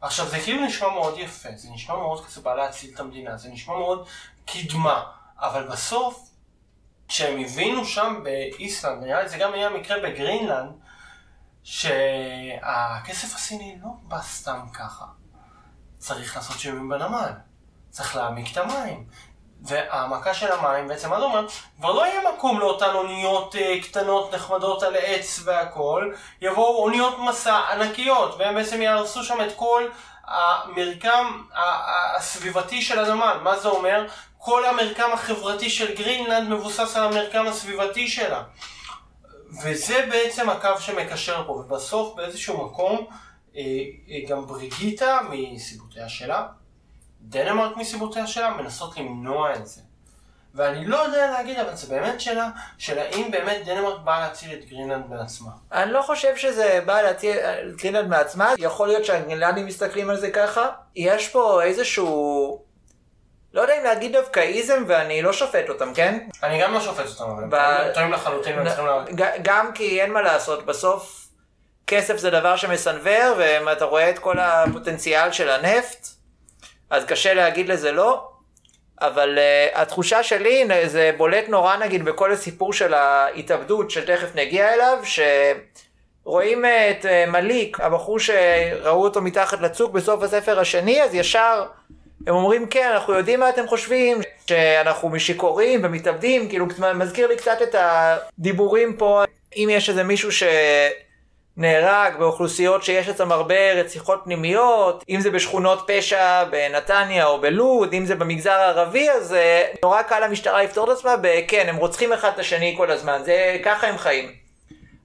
עכשיו 0.00 0.26
זה 0.26 0.40
כאילו 0.40 0.66
נשמע 0.66 0.88
מאוד 0.88 1.18
יפה, 1.18 1.48
זה 1.56 1.68
נשמע 1.74 1.96
מאוד 1.96 2.26
כזה 2.26 2.40
בא 2.40 2.54
להציל 2.54 2.90
את 2.94 3.00
המדינה, 3.00 3.36
זה 3.36 3.48
נשמע 3.48 3.74
מאוד 3.74 4.06
קדמה, 4.46 5.02
אבל 5.40 5.62
בסוף 5.62 6.31
כשהם 7.12 7.40
הבינו 7.40 7.84
שם 7.84 8.20
באיסלנד, 8.22 9.04
נראה 9.04 9.22
לי 9.22 9.28
זה 9.28 9.36
גם 9.36 9.52
היה 9.52 9.70
מקרה 9.70 10.00
בגרינלנד, 10.00 10.72
שהכסף 11.62 13.34
הסיני 13.34 13.78
לא 13.82 13.90
בא 14.02 14.20
סתם 14.20 14.60
ככה. 14.74 15.04
צריך 15.98 16.36
לעשות 16.36 16.58
שינויים 16.58 16.88
בנמל, 16.88 17.32
צריך 17.90 18.16
להעמיק 18.16 18.52
את 18.52 18.56
המים. 18.56 19.06
והעמקה 19.62 20.34
של 20.34 20.52
המים 20.52 20.88
בעצם, 20.88 21.10
מה 21.10 21.18
זה 21.18 21.24
אומר? 21.24 21.46
כבר 21.76 21.92
לא 21.92 22.06
יהיה 22.06 22.20
מקום 22.34 22.60
לאותן 22.60 22.94
אוניות 22.94 23.56
אה, 23.56 23.80
קטנות 23.82 24.34
נחמדות 24.34 24.82
על 24.82 24.96
עץ 24.96 25.40
והכל, 25.44 26.12
יבואו 26.40 26.82
אוניות 26.82 27.18
מסע 27.18 27.58
ענקיות, 27.58 28.34
והם 28.38 28.54
בעצם 28.54 28.82
יהרסו 28.82 29.24
שם 29.24 29.40
את 29.40 29.56
כל 29.56 29.88
המרקם 30.24 31.42
הסביבתי 31.54 32.82
של 32.82 32.98
הנמל. 32.98 33.38
מה 33.42 33.58
זה 33.58 33.68
אומר? 33.68 34.06
כל 34.44 34.64
המרקם 34.64 35.10
החברתי 35.12 35.70
של 35.70 35.94
גרינלנד 35.94 36.48
מבוסס 36.48 36.96
על 36.96 37.04
המרקם 37.04 37.46
הסביבתי 37.46 38.08
שלה. 38.08 38.42
וזה 39.62 40.06
בעצם 40.10 40.50
הקו 40.50 40.80
שמקשר 40.80 41.44
פה, 41.46 41.52
ובסוף 41.52 42.14
באיזשהו 42.14 42.66
מקום 42.66 43.06
אה, 43.56 43.62
אה, 44.10 44.28
גם 44.28 44.46
בריגיטה 44.46 45.20
מסיבותיה 45.30 46.08
שלה, 46.08 46.46
דנמרק 47.20 47.76
מסיבותיה 47.76 48.26
שלה, 48.26 48.50
מנסות 48.50 48.96
למנוע 48.96 49.54
את 49.54 49.66
זה. 49.66 49.80
ואני 50.54 50.86
לא 50.86 50.96
יודע 50.96 51.30
להגיד, 51.30 51.58
אבל 51.58 51.74
זה 51.74 51.94
באמת 51.94 52.20
שאלה 52.20 52.50
של 52.78 52.98
האם 52.98 53.30
באמת 53.30 53.66
דנמרק 53.66 54.00
באה 54.00 54.20
להציל 54.20 54.52
את 54.52 54.64
גרינלנד 54.64 55.04
בעצמה. 55.10 55.50
אני 55.72 55.92
לא 55.92 56.02
חושב 56.02 56.36
שזה 56.36 56.80
בא 56.86 57.02
להציל 57.02 57.36
את 57.36 57.76
גרינלנד 57.76 58.08
מעצמה, 58.08 58.54
יכול 58.58 58.88
להיות 58.88 59.04
שהגרינלנדים 59.04 59.66
מסתכלים 59.66 60.10
על 60.10 60.20
זה 60.20 60.30
ככה. 60.30 60.68
יש 60.96 61.28
פה 61.28 61.62
איזשהו, 61.62 62.62
לא 63.54 63.60
יודע 63.60 63.78
אם 63.78 63.84
להגיד 63.84 64.12
דווקאיזם 64.12 64.84
ואני 64.86 65.22
לא 65.22 65.32
שופט 65.32 65.68
אותם, 65.68 65.94
כן? 65.94 66.18
אני 66.42 66.62
גם 66.62 66.72
לא 66.74 66.80
שופט 66.80 67.06
אותם, 67.08 67.30
אבל 67.30 67.44
ב- 67.48 67.54
הם 67.54 67.92
טועים 67.94 68.12
לחלוטין, 68.12 68.56
והם 68.58 68.66
צריכים. 68.68 69.16
ג- 69.16 69.36
גם 69.42 69.72
כי 69.74 70.00
אין 70.02 70.12
מה 70.12 70.22
לעשות, 70.22 70.66
בסוף 70.66 71.26
כסף 71.86 72.16
זה 72.16 72.30
דבר 72.30 72.56
שמסנוור, 72.56 73.34
ואתה 73.38 73.84
רואה 73.84 74.10
את 74.10 74.18
כל 74.18 74.38
הפוטנציאל 74.38 75.32
של 75.32 75.50
הנפט, 75.50 76.06
אז 76.90 77.04
קשה 77.04 77.34
להגיד 77.34 77.68
לזה 77.68 77.92
לא. 77.92 78.28
אבל 79.00 79.38
uh, 79.38 79.78
התחושה 79.78 80.22
שלי, 80.22 80.64
זה 80.86 81.10
בולט 81.16 81.48
נורא 81.48 81.76
נגיד 81.76 82.04
בכל 82.04 82.32
הסיפור 82.32 82.72
של 82.72 82.94
ההתאבדות 82.94 83.90
שתכף 83.90 84.28
נגיע 84.34 84.74
אליו, 84.74 84.98
שרואים 86.24 86.64
uh, 86.64 86.68
את 86.68 87.04
uh, 87.04 87.30
מליק, 87.30 87.80
הבחור 87.80 88.18
שראו 88.18 89.02
אותו 89.04 89.20
מתחת 89.22 89.60
לצוק 89.60 89.92
בסוף 89.92 90.22
הספר 90.22 90.60
השני, 90.60 91.02
אז 91.02 91.14
ישר 91.14 91.66
הם 92.26 92.34
אומרים 92.34 92.66
כן, 92.66 92.90
אנחנו 92.92 93.14
יודעים 93.14 93.40
מה 93.40 93.48
אתם 93.48 93.66
חושבים, 93.66 94.20
שאנחנו 94.46 95.08
משיכורים 95.08 95.80
ומתאבדים, 95.84 96.48
כאילו 96.48 96.66
מזכיר 96.94 97.26
לי 97.26 97.36
קצת 97.36 97.62
את 97.62 97.74
הדיבורים 97.78 98.96
פה, 98.96 99.22
אם 99.56 99.68
יש 99.72 99.88
איזה 99.88 100.02
מישהו 100.02 100.30
שנהרג 101.56 102.16
באוכלוסיות 102.18 102.82
שיש 102.82 103.08
אצלם 103.08 103.32
הרבה 103.32 103.72
רציחות 103.72 104.20
פנימיות, 104.24 105.04
אם 105.08 105.20
זה 105.20 105.30
בשכונות 105.30 105.84
פשע 105.86 106.44
בנתניה 106.44 107.26
או 107.26 107.40
בלוד, 107.40 107.92
אם 107.92 108.06
זה 108.06 108.14
במגזר 108.14 108.50
הערבי, 108.50 109.10
אז 109.10 109.34
אה, 109.34 109.64
נורא 109.82 110.02
קל 110.02 110.26
למשטרה 110.26 110.62
לפתור 110.62 110.92
את 110.92 110.98
עצמה 110.98 111.16
בכן, 111.16 111.66
הם 111.68 111.76
רוצחים 111.76 112.12
אחד 112.12 112.30
את 112.34 112.38
השני 112.38 112.74
כל 112.76 112.90
הזמן, 112.90 113.20
זה 113.24 113.56
ככה 113.64 113.86
הם 113.86 113.98
חיים. 113.98 114.41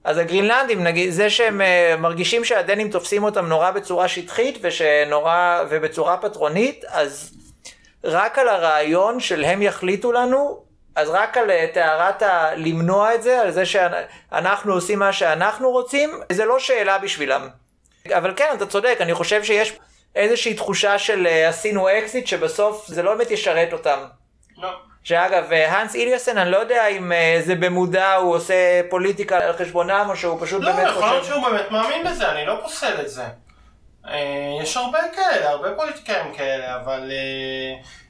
אז 0.04 0.18
הגרינלנדים, 0.18 0.84
נגיד, 0.84 1.10
זה 1.10 1.30
שהם 1.30 1.60
אה, 1.60 2.00
מרגישים 2.00 2.44
שהדנים 2.44 2.90
תופסים 2.90 3.24
אותם 3.24 3.46
נורא 3.46 3.70
בצורה 3.70 4.08
שטחית 4.08 4.58
ושנורא, 4.62 5.62
ובצורה 5.68 6.16
פטרונית, 6.16 6.84
אז 6.88 7.34
רק 8.04 8.38
על 8.38 8.48
הרעיון 8.48 9.20
של 9.20 9.44
הם 9.44 9.62
יחליטו 9.62 10.12
לנו, 10.12 10.62
אז 10.96 11.08
רק 11.10 11.36
על 11.36 11.50
אה, 11.50 11.74
טהרת 11.74 12.22
ה... 12.22 12.54
למנוע 12.56 13.14
את 13.14 13.22
זה, 13.22 13.40
על 13.40 13.50
זה 13.50 13.66
שאנחנו 13.66 14.72
עושים 14.72 14.98
מה 14.98 15.12
שאנחנו 15.12 15.70
רוצים, 15.70 16.10
זה 16.32 16.44
לא 16.44 16.58
שאלה 16.58 16.98
בשבילם. 16.98 17.48
אבל 18.12 18.32
כן, 18.36 18.48
אתה 18.56 18.66
צודק, 18.66 18.96
אני 19.00 19.14
חושב 19.14 19.44
שיש 19.44 19.78
איזושהי 20.14 20.54
תחושה 20.54 20.98
של 20.98 21.26
אה, 21.26 21.48
עשינו 21.48 21.88
אקזיט, 21.88 22.26
שבסוף 22.26 22.86
זה 22.86 23.02
לא 23.02 23.14
באמת 23.14 23.30
ישרת 23.30 23.72
אותם. 23.72 23.98
לא. 24.58 24.87
שאגב, 25.08 25.52
אה, 25.52 25.80
הנס 25.80 25.94
איליאסן, 25.94 26.38
אני 26.38 26.50
לא 26.50 26.56
יודע 26.56 26.86
אם 26.86 27.12
אה, 27.12 27.40
זה 27.44 27.54
במודע 27.54 28.14
הוא 28.14 28.34
עושה 28.34 28.80
פוליטיקה 28.90 29.38
על 29.38 29.52
חשבונם, 29.52 30.06
או 30.08 30.16
שהוא 30.16 30.40
פשוט 30.40 30.62
לא, 30.62 30.72
באמת 30.72 30.88
יכול 30.88 31.02
להיות 31.08 31.22
חושב... 31.22 31.34
שהוא 31.34 31.48
באמת 31.48 31.70
מאמין 31.70 32.06
בזה, 32.06 32.32
אני 32.32 32.46
לא 32.46 32.58
פוסל 32.62 33.00
את 33.00 33.08
זה. 33.08 33.24
אה, 34.06 34.58
יש 34.62 34.76
הרבה 34.76 34.98
כאלה, 35.14 35.50
הרבה 35.50 35.74
פוליטיקאים 35.74 36.34
כאלה, 36.34 36.76
אבל 36.76 37.10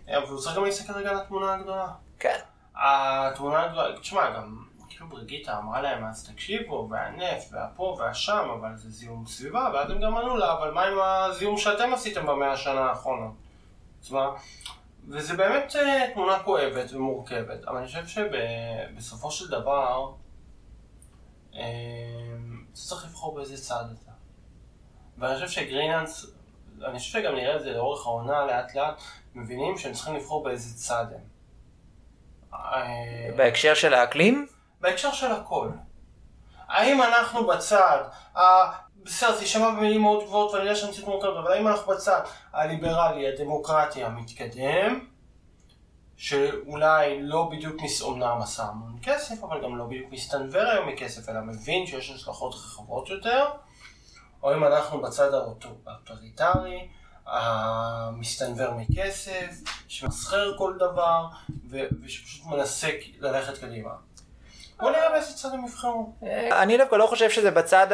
אה, 0.09 0.17
אבל 0.19 0.27
הוא 0.29 0.41
צריך 0.41 0.57
גם 0.57 0.65
להסתכל 0.65 0.93
רגע 0.93 1.11
על 1.11 1.17
התמונה 1.17 1.55
הגדולה. 1.55 1.87
כן. 2.19 2.39
התמונה 2.77 3.65
הגדולה, 3.65 3.99
תשמע, 4.01 4.31
גם 4.31 4.57
כאילו 4.89 5.07
בריגיטה 5.09 5.59
אמרה 5.59 5.83
להם, 5.83 6.05
אז 6.05 6.31
תקשיבו, 6.33 6.89
והנפט, 6.91 7.53
והפה 7.53 7.97
והשם, 8.01 8.49
אבל 8.61 8.77
זה 8.77 8.91
זיהום 8.91 9.27
סביבה, 9.27 9.71
ואז 9.75 9.91
הם 9.91 10.01
גם 10.01 10.17
ענו 10.17 10.37
לה, 10.37 10.53
אבל 10.53 10.71
מה 10.71 10.83
עם 10.83 10.99
הזיהום 11.01 11.59
שאתם 11.59 11.95
עשיתם 11.95 12.27
במאה 12.27 12.53
השנה 12.53 12.81
האחרונה? 12.81 13.27
אז 14.05 14.11
מה? 14.11 14.31
וזה 15.11 15.37
באמת 15.37 15.77
אה, 15.77 16.11
תמונה 16.15 16.39
כואבת 16.39 16.93
ומורכבת, 16.93 17.65
אבל 17.65 17.77
אני 17.77 17.87
חושב 17.87 18.07
שבסופו 18.07 19.31
של 19.31 19.49
דבר, 19.51 20.13
אה, 21.55 21.61
צריך 22.73 23.05
לבחור 23.05 23.35
באיזה 23.35 23.57
צד 23.57 23.85
אתה. 24.03 24.13
ואני 25.19 25.35
חושב 25.35 25.49
שגרינלנדס, 25.49 26.27
אני 26.85 26.99
חושב 26.99 27.19
שגם 27.21 27.35
נראה 27.35 27.57
את 27.57 27.63
זה 27.63 27.71
לאורך 27.71 28.07
העונה 28.07 28.47
לאט 28.47 28.75
לאט, 28.75 29.03
מבינים 29.35 29.79
שהם 29.79 29.93
צריכים 29.93 30.15
לבחור 30.15 30.45
באיזה 30.45 30.79
צד 30.79 31.07
הם. 31.15 31.21
אה, 32.55 33.31
בהקשר 33.37 33.75
של 33.75 33.95
האקלים? 33.95 34.47
בהקשר 34.81 35.13
של 35.13 35.33
הכל. 35.33 35.69
האם 36.69 37.03
אנחנו 37.03 37.47
בצד, 37.47 38.05
בסדר, 39.09 39.35
זה 39.35 39.41
יישמע 39.43 39.71
במילים 39.71 40.03
מאוד 40.03 40.25
גבוהות 40.25 40.53
ואני 40.53 40.65
יודע 40.65 40.77
שאני 40.77 40.93
צריך 40.93 41.07
מורכב, 41.07 41.29
אבל 41.29 41.53
האם 41.53 41.69
אנחנו 41.69 41.93
בצד 41.93 42.21
הליברלי, 42.53 43.29
הדמוקרטי, 43.29 44.05
המתקדם, 44.05 45.01
שאולי 46.17 47.23
לא 47.23 47.49
בדיוק, 47.53 47.83
מס... 47.83 48.03
אומנם 48.03 48.43
עשה 48.43 48.63
המון 48.63 48.99
כסף, 49.03 49.45
אבל 49.45 49.63
גם 49.63 49.77
לא 49.79 49.85
בדיוק 49.85 50.13
מסתנוור 50.13 50.63
היום 50.63 50.89
מכסף, 50.89 51.29
אלא 51.29 51.41
מבין 51.41 51.87
שיש 51.87 52.11
השלכות 52.11 52.55
רחבות 52.55 53.11
יותר, 53.11 53.45
או 54.43 54.55
אם 54.55 54.65
אנחנו 54.65 55.03
בצד 55.03 55.35
האוטו- 55.35 55.69
האוטוריטרי, 55.87 56.89
המסתנוור 57.27 58.75
מכסף, 58.75 59.51
שמסחר 59.89 60.59
כל 60.59 60.75
דבר, 60.77 61.27
ו... 61.71 61.81
ושפשוט 62.05 62.47
מנסה 62.47 62.89
ללכת 63.19 63.59
קדימה. 63.59 63.91
בוא 64.81 64.91
נראה 64.91 65.11
באיזה 65.11 65.33
צד 65.33 65.53
הם 65.53 65.65
יבחרו. 65.65 66.13
אני 66.63 66.79
דווקא 66.79 66.95
לא 66.97 67.07
חושב 67.07 67.31
שזה 67.31 67.51
בצד 67.51 67.87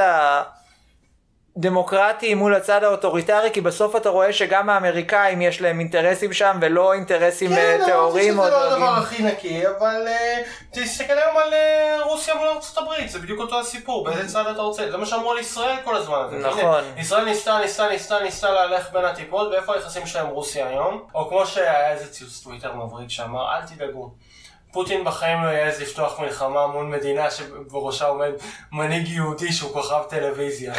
הדמוקרטי 1.57 2.35
מול 2.35 2.55
הצד 2.55 2.85
האוטוריטרי, 2.85 3.51
כי 3.53 3.61
בסוף 3.61 3.97
אתה 3.97 4.09
רואה 4.09 4.33
שגם 4.33 4.71
האמריקאים 4.71 5.43
יש 5.43 5.61
להם 5.61 5.81
אינטרסים 5.81 6.33
שם, 6.33 6.59
ולא 6.61 6.93
אינטרסים 6.93 7.53
אה, 7.53 7.77
כן, 7.79 7.87
טהורים 7.87 8.39
או 8.39 8.45
אני 8.45 8.51
לא 8.51 8.57
חושב 8.57 8.71
שזה 8.71 8.79
לא. 8.79 8.85
הדבר 8.85 8.99
הכי 8.99 9.23
נקי, 9.23 9.69
אבל 9.69 10.05
אה, 10.07 10.43
תסתכל 10.71 11.13
היום 11.13 11.37
על 11.37 11.55
אה, 11.55 12.03
רוסיה 12.05 12.35
מול 12.35 12.49
ארצות 12.49 12.79
הברית, 12.79 13.11
זה 13.11 13.19
בדיוק 13.19 13.41
אותו 13.41 13.61
הסיפור, 13.61 14.05
באיזה 14.05 14.33
צד 14.33 14.47
אתה 14.47 14.63
רוצה, 14.63 14.91
זה 14.91 14.97
מה 14.97 15.07
שאמרו 15.07 15.33
על 15.33 15.39
ישראל 15.39 15.77
כל 15.85 15.97
הזמן 15.97 16.19
הזה. 16.27 16.37
נכון. 16.37 16.85
הנה, 16.85 17.01
ישראל 17.01 17.25
ניסתה, 17.25 17.59
ניסתה, 17.59 17.89
ניסתה, 17.89 18.21
ניסתה 18.23 18.51
להלך 18.51 18.93
בין 18.93 19.05
הטיפות, 19.05 19.53
ואיפה 19.53 19.75
היחסים 19.75 20.07
שלה 20.07 20.20
עם 20.20 20.27
רוסיה 20.27 20.69
היום? 20.69 21.03
או 21.15 21.29
כמו 21.29 21.47
שהיה 21.47 21.93
איזה 21.93 22.13
ציוץ 22.13 22.41
טוויטר 22.45 22.75
מבריק 22.75 23.11
שאמר, 23.11 23.55
אל 23.55 23.67
תדאגו. 23.67 24.11
פוטין 24.75 25.05
בחיים 25.05 25.45
לא 25.45 25.49
יעז 25.49 25.83
לפתוח 25.83 26.21
מלחמה 26.21 26.67
מול 26.67 26.87
מדינה 26.87 27.31
שבראשה 27.31 28.07
עומד 28.07 28.31
מנהיג 28.73 29.09
יהודי 29.09 29.53
שהוא 29.53 29.73
כוכב 29.73 30.03
טלוויזיה. 30.09 30.75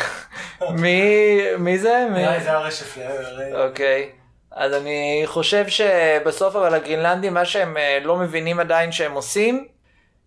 מי, 0.82 1.40
מי 1.60 1.80
זה? 1.80 2.08
מי? 2.12 2.20
נראה 2.22 2.38
לי 2.38 2.44
זה 2.44 2.52
הרשף 2.52 2.94
פלר. 2.94 3.68
אוקיי. 3.68 4.10
אז 4.52 4.74
אני 4.74 5.22
חושב 5.26 5.68
שבסוף 5.68 6.56
אבל 6.56 6.74
הגרינלנדים, 6.74 7.34
מה 7.34 7.46
שהם 7.46 7.78
אה, 7.78 8.00
לא 8.04 8.16
מבינים 8.18 8.60
עדיין 8.60 8.92
שהם 8.92 9.12
עושים, 9.12 9.68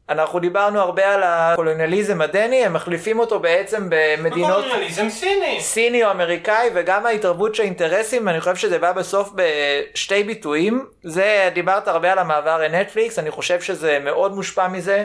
אנחנו 0.08 0.38
דיברנו 0.38 0.80
הרבה 0.80 1.14
על 1.14 1.22
הקולוניאליזם 1.24 2.20
הדני, 2.20 2.64
הם 2.64 2.72
מחליפים 2.72 3.18
אותו 3.18 3.40
בעצם 3.40 3.88
במדינות 3.90 4.64
קולוניאליזם 4.64 5.10
סיני. 5.10 5.60
סיני 5.60 6.04
או 6.04 6.10
אמריקאי, 6.10 6.70
וגם 6.74 7.06
ההתערבות 7.06 7.54
של 7.54 7.62
האינטרסים, 7.62 8.28
אני 8.28 8.40
חושב 8.40 8.56
שזה 8.56 8.78
בא 8.78 8.92
בסוף 8.92 9.32
בשתי 9.34 10.24
ביטויים. 10.24 10.86
זה, 11.02 11.50
דיברת 11.54 11.88
הרבה 11.88 12.12
על 12.12 12.18
המעבר 12.18 12.58
לנטפליקס, 12.58 13.18
אני 13.18 13.30
חושב 13.30 13.60
שזה 13.60 13.98
מאוד 13.98 14.34
מושפע 14.34 14.68
מזה. 14.68 15.04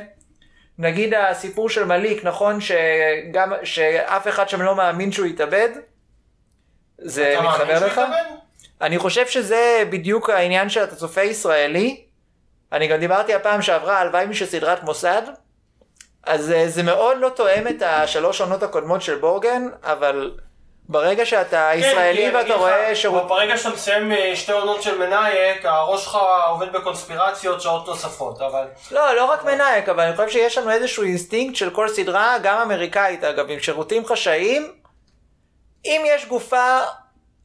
נגיד 0.79 1.13
הסיפור 1.13 1.69
של 1.69 1.83
מליק, 1.83 2.23
נכון 2.23 2.61
שגם, 2.61 3.53
שאף 3.63 4.27
אחד 4.27 4.49
שם 4.49 4.61
לא 4.61 4.75
מאמין 4.75 5.11
שהוא 5.11 5.25
יתאבד? 5.25 5.69
זה 6.97 7.35
מתחבר 7.43 7.85
לך? 7.85 8.01
אני 8.81 8.97
חושב 8.97 9.27
שזה 9.27 9.83
בדיוק 9.89 10.29
העניין 10.29 10.69
של 10.69 10.83
אתה 10.83 10.95
צופה 10.95 11.21
ישראלי. 11.21 12.01
אני 12.73 12.87
גם 12.87 12.97
דיברתי 12.97 13.33
הפעם 13.33 13.61
שעברה 13.61 13.99
על 13.99 14.09
וייבים 14.13 14.33
של 14.33 14.45
סדרת 14.45 14.83
מוסד. 14.83 15.21
אז 16.23 16.51
אה, 16.51 16.67
זה 16.67 16.83
מאוד 16.83 17.17
לא 17.19 17.29
תואם 17.29 17.67
את 17.67 17.81
השלוש 17.81 18.41
עונות 18.41 18.63
הקודמות 18.63 19.01
של 19.01 19.15
בורגן, 19.15 19.67
אבל 19.83 20.31
ברגע 20.89 21.25
שאתה 21.25 21.71
כן, 21.73 21.79
ישראלי 21.79 22.27
אני 22.27 22.35
ואתה 22.35 22.53
רואה 22.53 22.95
שירות... 22.95 23.27
ברגע 23.27 23.57
שאתה 23.57 23.69
מסיים 23.69 24.11
אה, 24.11 24.35
שתי 24.35 24.51
עונות 24.51 24.81
של 24.81 24.97
מנאייק, 24.97 25.65
הראש 25.65 26.03
שלך 26.03 26.17
עובד 26.49 26.71
בקונספירציות 26.73 27.61
שעות 27.61 27.87
נוספות, 27.87 28.41
אבל... 28.41 28.65
לא, 28.91 29.15
לא 29.15 29.25
רק 29.25 29.43
מנאייק, 29.43 29.89
אבל 29.89 30.03
אני 30.03 30.15
חושב 30.15 30.29
שיש 30.29 30.57
לנו 30.57 30.71
איזשהו 30.71 31.03
אינסטינקט 31.03 31.55
של 31.55 31.69
כל 31.69 31.89
סדרה, 31.89 32.37
גם 32.43 32.57
אמריקאית 32.57 33.23
אגב, 33.23 33.45
עם 33.49 33.59
שירותים 33.59 34.05
חשאיים. 34.05 34.71
אם 35.85 36.01
יש 36.05 36.25
גופה, 36.25 36.79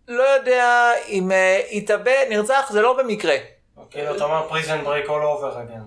לא 0.08 0.22
יודע 0.22 0.92
אם 1.08 1.32
אה, 1.32 1.60
יתאבד, 1.70 2.24
נרצח, 2.28 2.68
זה 2.70 2.82
לא 2.82 2.92
במקרה. 2.92 3.36
כאילו, 3.90 4.16
אתה 4.16 4.24
אומר 4.24 4.48
Prison 4.48 4.84
Break 4.84 5.06
all 5.06 5.08
over 5.08 5.54
again. 5.54 5.82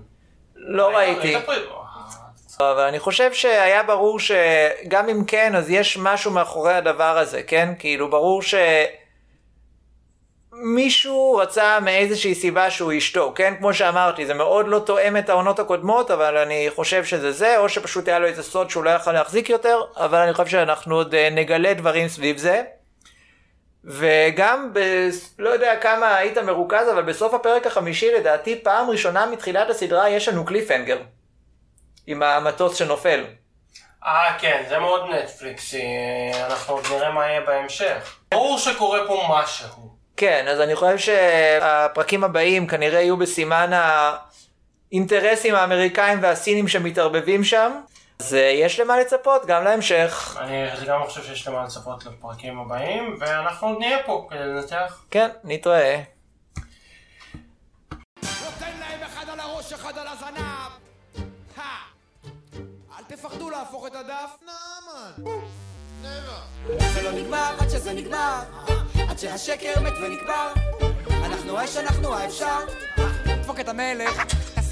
לא 0.56 0.96
ראיתי. 0.96 1.36
אבל 2.60 2.84
אני 2.84 3.00
חושב 3.00 3.34
שהיה 3.34 3.84
ברור 3.84 4.20
שגם 4.20 5.10
אם 5.10 5.26
כן, 5.26 5.56
אז 5.56 5.70
יש 5.70 5.98
משהו 5.98 6.32
מאחורי 6.32 6.74
הדבר 6.74 7.18
הזה, 7.18 7.44
כן? 7.44 7.74
כאילו, 7.80 8.10
ברור 8.10 8.42
ש... 8.42 8.56
מישהו 10.54 11.36
רצה 11.36 11.80
מאיזושהי 11.80 12.36
סיבה 12.36 12.70
שהוא 12.70 12.94
ישתוק, 12.94 13.38
כן? 13.38 13.54
כמו 13.60 13.74
שאמרתי, 13.74 14.26
זה 14.26 14.34
מאוד 14.34 14.68
לא 14.68 14.80
תואם 14.80 15.18
את 15.18 15.30
העונות 15.30 15.60
הקודמות, 15.60 16.12
אבל 16.12 16.38
אני 16.38 16.68
חושב 16.76 17.06
שזה 17.06 17.32
זה, 17.32 17.58
או 17.58 17.70
שפשוט 17.70 18.08
היה 18.08 18.20
לו 18.20 18.28
איזה 18.28 18.44
סוד 18.44 18.70
שהוא 18.70 18.84
לא 18.84 18.90
יכול 18.90 19.14
להחזיק 19.14 19.50
יותר, 19.50 19.82
אבל 19.98 20.18
אני 20.18 20.34
חושב 20.34 20.50
שאנחנו 20.50 20.96
עוד 20.96 21.16
אה, 21.16 21.30
נגלה 21.30 21.74
דברים 21.74 22.08
סביב 22.08 22.38
זה. 22.38 22.64
וגם, 23.86 24.70
ב... 24.74 24.80
לא 25.40 25.50
יודע 25.50 25.76
כמה 25.76 26.16
היית 26.16 26.38
מרוכז, 26.38 26.90
אבל 26.94 27.02
בסוף 27.02 27.34
הפרק 27.34 27.68
החמישי, 27.68 28.12
לדעתי, 28.14 28.60
פעם 28.64 28.90
ראשונה 28.90 29.26
מתחילת 29.26 29.70
הסדרה 29.70 30.10
יש 30.10 30.28
לנו 30.28 30.46
קליפהנגר. 30.46 30.98
עם 32.08 32.24
המטוס 32.24 32.76
שנופל. 32.76 33.26
אה, 34.06 34.38
כן, 34.40 34.64
זה 34.70 34.80
מאוד 34.80 35.10
נטפליקסי, 35.10 35.84
אנחנו 36.46 36.74
עוד 36.74 36.86
נראה 36.92 37.12
מה 37.12 37.28
יהיה 37.28 37.42
בהמשך. 37.42 38.16
ברור 38.32 38.58
שקורה 38.58 39.00
פה 39.08 39.28
משהו. 39.30 39.68
כן, 40.18 40.46
אז 40.48 40.62
אני 40.62 40.76
חושב 40.76 40.98
שהפרקים 40.98 42.24
הבאים 42.24 42.68
כנראה 42.68 43.02
יהיו 43.02 43.18
בסימן 43.18 43.72
האינטרסים 44.92 45.56
האמריקאים 45.56 46.20
והסינים 46.22 46.68
שמתערבבים 46.68 47.44
שם. 47.44 47.72
אז 48.22 48.34
אה, 48.34 48.40
יש 48.40 48.80
למה 48.80 49.00
לצפות 49.00 49.46
גם 49.46 49.64
להמשך. 49.64 50.38
אני 50.40 50.86
גם 50.88 51.02
חושב 51.06 51.24
שיש 51.24 51.48
למה 51.48 51.64
לצפות 51.64 52.06
לפרקים 52.06 52.60
הבאים, 52.60 53.16
ואנחנו 53.20 53.68
עוד 53.68 53.78
נהיה 53.80 53.98
פה 54.06 54.28
כדי 54.30 54.40
לנתח. 54.40 55.04
כן, 55.12 55.30
נתראה. 55.44 56.02
נותן 58.24 58.78
להם 58.80 59.04
אחד 59.04 59.30
על 59.30 59.40
הראש, 59.40 59.74
אחד 59.74 59.98
על 59.98 60.08
הזנב. 60.08 60.72
אל 62.98 63.04
תפחדו 63.08 63.50
להפוך 63.50 63.88
את 63.88 63.96
הדף. 63.96 64.30
נאמן. 64.42 65.32
זה 66.94 67.02
לא 67.02 67.12
נגמר 67.12 67.56
עד 67.60 67.70
שזה 67.70 67.94
נגמר. 67.94 68.40
עד 69.10 69.20
שהשקר 69.20 69.80
מת 69.82 69.94
ונקבר. 70.02 70.54
אנחנו 71.26 71.60
האש, 71.60 71.78
אנחנו 71.78 72.16
האפשר. 72.16 72.60
דפוק 73.42 73.60
את 73.60 73.70
המלך. 73.70 74.24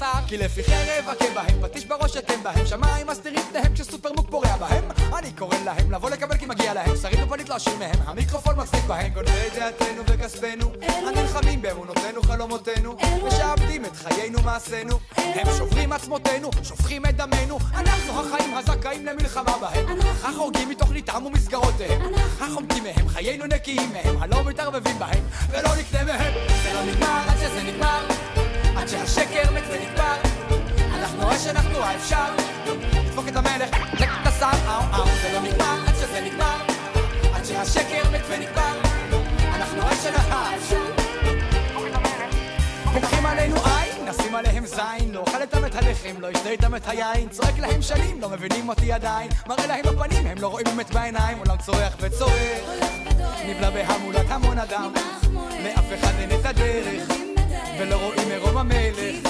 השר. 0.02 0.26
כי 0.26 0.36
לפי 0.36 0.62
חרב 0.64 1.08
הכה 1.08 1.24
בהם, 1.34 1.62
פטיש 1.62 1.86
בראש 1.86 2.16
אתם 2.16 2.42
בהם, 2.42 2.66
שמיים 2.66 3.06
מסתירים 3.06 3.40
פניהם 3.50 3.74
כשסופרמוק 3.74 4.30
פורע 4.30 4.56
בהם. 4.56 4.84
אני 5.18 5.32
קורא 5.32 5.56
להם 5.64 5.92
לבוא 5.92 6.10
לקבל 6.10 6.36
כי 6.36 6.46
מגיע 6.46 6.74
להם, 6.74 6.96
שרים 6.96 7.24
ופנית 7.24 7.48
להשאיר 7.48 7.76
מהם, 7.78 7.94
המיקרופון 8.06 8.54
מצדיק 8.60 8.84
בהם, 8.84 9.12
גונבי 9.12 9.50
דעתנו 9.54 10.02
וכספנו, 10.06 10.72
הנלחמים 10.82 11.62
באמונותינו 11.62 12.22
חלומותינו, 12.22 12.96
משעבדים 13.26 13.84
את 13.84 13.96
חיינו 13.96 14.42
מעשינו, 14.42 14.98
הם 15.16 15.46
שוברים 15.58 15.92
עצמותינו, 15.92 16.50
שופכים 16.62 17.06
את 17.06 17.16
דמנו, 17.16 17.58
אנחנו 17.74 18.20
החיים 18.20 18.56
הזכאים 18.56 19.06
למלחמה 19.06 19.58
בהם, 19.60 19.86
החורגים 20.22 20.68
מתוכניתם 20.68 21.26
ומסגרותיהם, 21.26 22.02
החומקים 22.40 22.84
מהם, 22.84 23.08
חיינו 23.08 23.46
נקיים 23.46 23.92
מהם, 23.92 24.22
הלא 24.22 24.44
מתערבבים 24.44 24.98
בהם, 24.98 25.24
ולא 25.50 25.70
נקנה 25.76 26.04
מהם. 26.04 26.32
זה 26.62 26.72
לא 26.72 26.82
נגמר 26.82 27.20
עד 27.28 27.36
שזה 27.36 27.62
נגמר. 27.62 28.29
עד 28.80 28.88
שהשקר 28.88 29.50
מת 29.54 29.62
ונקבר 29.70 30.14
אנחנו 30.94 31.32
אש, 31.32 31.46
אנחנו 31.46 31.78
האפשר. 31.78 32.34
לדפוק 32.92 33.28
את 33.28 33.36
המלך, 33.36 33.70
לדפוק 33.92 34.08
את 34.22 34.26
השר, 34.26 34.50
אאו 34.66 34.98
אאו 34.98 35.06
זה 35.22 35.32
לא 35.32 35.40
נגמר 35.40 35.76
עד 35.88 35.94
שזה 35.94 36.20
נגמר. 36.20 36.56
עד 37.34 37.44
שהשקר 37.44 38.10
מת 38.12 38.20
ונקבר 38.28 38.80
אנחנו 39.54 39.82
אש, 39.82 40.06
אנחנו 40.06 40.34
האפשר. 40.34 40.84
את 42.82 42.94
פוקחים 42.94 43.26
עלינו 43.26 43.56
עין, 43.56 44.08
נשים 44.08 44.34
עליהם 44.34 44.66
זין. 44.66 45.10
הלחם, 45.90 46.20
לא 46.20 46.30
ישתה 46.30 46.48
איתם 46.48 46.74
את 46.74 46.88
היין, 46.88 47.28
צועק 47.28 47.58
להם 47.58 47.82
שנים, 47.82 48.20
לא 48.20 48.28
מבינים 48.28 48.68
אותי 48.68 48.92
עדיין, 48.92 49.30
מראה 49.46 49.66
להם 49.66 49.82
בפנים, 49.82 50.26
הם 50.26 50.38
לא 50.38 50.48
רואים 50.48 50.66
אמת 50.74 50.90
בעיניים, 50.90 51.38
עולם 51.38 51.56
צורח 51.56 51.96
וצורח, 52.00 52.32
נבלע 53.46 53.70
בהמולת 53.70 54.30
המון 54.30 54.58
אדם, 54.58 54.92
לאף 55.64 55.84
אחד 56.00 56.12
אין 56.18 56.30
את 56.40 56.46
הדרך, 56.46 57.29
ולא 57.80 57.96
רואים 57.96 58.28
מרום 58.28 58.56
המלך. 58.56 59.28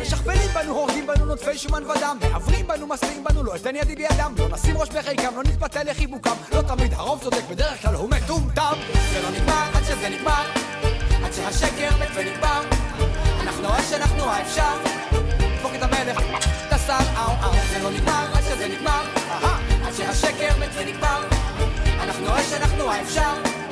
משכפלים 0.00 0.48
בנו, 0.54 0.72
הורגים 0.72 1.06
בנו 1.06 1.26
נוטפי 1.26 1.58
שומן 1.58 1.82
ודם. 1.84 2.18
מעוורים 2.20 2.66
בנו, 2.66 2.86
מסליעים 2.86 3.24
בנו, 3.24 3.44
לא 3.44 3.56
אתן 3.56 3.76
ידי 3.76 3.94
בידם. 3.94 4.34
לא 4.38 4.48
נשים 4.48 4.78
ראש 4.78 4.88
בחיקם, 4.88 5.36
לא 5.36 5.42
נתפתה 5.42 5.84
לחיבוקם. 5.84 6.34
לא 6.52 6.62
תמיד 6.62 6.94
הרוב 6.94 7.20
צודק, 7.22 7.42
בדרך 7.50 7.82
כלל 7.82 7.94
הוא 7.94 8.10
מטומטם. 8.10 8.72
זה 9.12 9.22
לא 9.22 9.30
נגמר 9.30 9.64
עד 9.74 9.84
שזה 9.84 10.08
נגמר. 10.08 10.44
עד 11.24 11.32
שהשקר 11.32 11.90
מת 12.00 12.08
ונגמר. 12.14 12.62
אנחנו 13.40 13.68
רואים 13.68 13.84
שאנחנו 13.90 14.24
האפשר. 14.24 14.74
דפוק 15.58 15.72
את 15.74 15.82
המלך, 15.82 16.18
את 16.68 16.72
השר, 16.72 16.98
אאו 17.16 17.32
אאו. 17.42 17.52
זה 17.72 17.78
לא 17.82 17.90
נגמר 17.90 18.26
עד 18.34 18.42
שזה 18.42 18.68
נגמר. 18.68 19.02
עד 19.86 19.92
שהשקר 19.96 20.56
מת 20.60 20.70
ונגמר. 20.74 21.22
אנחנו 22.00 22.26
רואים 22.26 22.44
שאנחנו 22.50 22.90
האפשר 22.90 23.67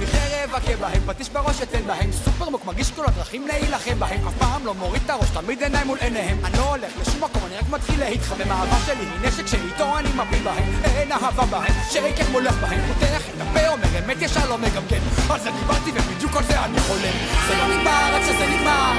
לפי 0.00 0.06
חרב 0.06 0.54
הכה 0.54 0.76
בהם, 0.76 1.02
פטיש 1.06 1.28
בראש 1.28 1.62
אתן 1.62 1.86
בהם 1.86 2.12
סופרמוק 2.12 2.64
מרגיש 2.64 2.90
כל 2.90 3.04
הדרכים 3.06 3.46
להילחם 3.46 3.98
בהם. 3.98 4.28
אף 4.28 4.34
פעם 4.38 4.66
לא 4.66 4.74
מוריד 4.74 5.02
את 5.04 5.10
הראש, 5.10 5.30
תמיד 5.30 5.62
עיניים 5.62 5.86
מול 5.86 5.98
עיניהם. 6.00 6.44
אני 6.44 6.58
לא 6.58 6.68
הולך 6.70 6.92
לשום 7.00 7.24
מקום, 7.24 7.42
אני 7.46 7.56
רק 7.56 7.68
מתחיל 7.70 8.00
להתחמם. 8.00 8.50
האהבה 8.50 8.76
שלי 8.86 9.04
היא 9.04 9.28
נשק 9.28 9.46
שאיתו 9.46 9.98
אני 9.98 10.08
מפיל 10.08 10.42
בהם. 10.42 10.64
אין 10.84 11.12
אהבה 11.12 11.44
בהם, 11.44 11.74
שקר 11.90 12.30
מולך 12.32 12.54
בהם. 12.54 12.80
פותח 12.88 13.22
את 13.28 13.40
הפה, 13.40 13.68
אומר 13.68 13.88
אמת 14.04 14.22
ישר 14.22 14.48
לא 14.48 14.58
מגמגם. 14.58 15.02
על 15.30 15.40
זה 15.40 15.50
דיברתי 15.50 15.90
ובדיוק 15.90 16.36
על 16.36 16.44
זה 16.44 16.64
אני 16.64 16.80
חולם. 16.80 17.16
זה 17.48 17.56
לא 17.56 17.68
נגמר 17.68 18.14
עד 18.14 18.22
שזה 18.22 18.46
נגמר 18.46 18.92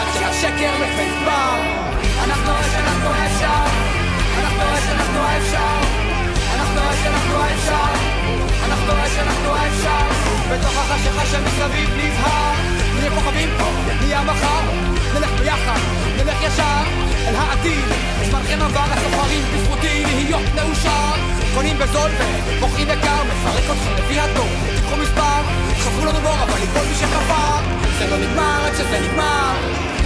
עד 0.00 0.08
שהשקר 0.14 0.72
מת 0.80 0.92
ונגמר 0.98 1.60
אנחנו 2.24 2.52
רואים 2.52 2.70
שאנחנו 2.72 3.08
האפשר 3.08 3.64
אנחנו 4.38 4.62
רואים 4.68 4.82
שאנחנו 4.88 5.18
האפשר 5.18 5.78
אנחנו 6.54 6.80
רואים 6.80 6.98
שאנחנו 7.02 7.36
האפשר 7.36 8.17
אנחנו 8.68 8.92
האש, 8.92 9.12
אנחנו 9.18 9.54
האפשר 9.54 10.06
בתוך 10.50 10.72
החשיכה 10.78 11.26
שמסביב 11.26 11.90
נזהר 11.96 12.54
נהיה 12.98 13.10
כוכבים 13.10 13.48
פה, 13.58 13.64
נהיה 14.00 14.22
מחר. 14.22 14.62
נלך 15.14 15.30
ביחד, 15.40 15.78
נלך 16.16 16.42
ישר. 16.42 16.82
אל 17.28 17.34
העתיד. 17.36 17.84
זמנכם 18.30 18.58
עבר 18.62 18.84
הסוחרים 18.90 19.44
בזכותי 19.54 20.04
להיות 20.14 20.54
מאושר. 20.54 21.12
קונים 21.54 21.78
בזול 21.78 22.10
ובוכים 22.58 22.88
בקר 22.88 23.24
מפרק 23.24 23.64
אותך 23.68 23.98
לפי 23.98 24.20
התור 24.20 24.48
תיקחו 24.76 24.96
מספר 24.96 25.42
חפרו 25.78 26.04
לנו 26.04 26.20
בור 26.20 26.42
אבל 26.42 26.58
לכל 26.62 26.86
מי 26.88 26.94
שחפר 26.94 27.58
זה 27.98 28.06
לא 28.10 28.16
נגמר 28.16 28.64
עד 28.66 28.72
שזה 28.74 29.00
נגמר. 29.00 29.54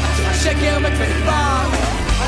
עד 0.04 0.16
שהשקר 0.16 0.78
מת 0.78 0.92
ונגמר. 0.98 1.66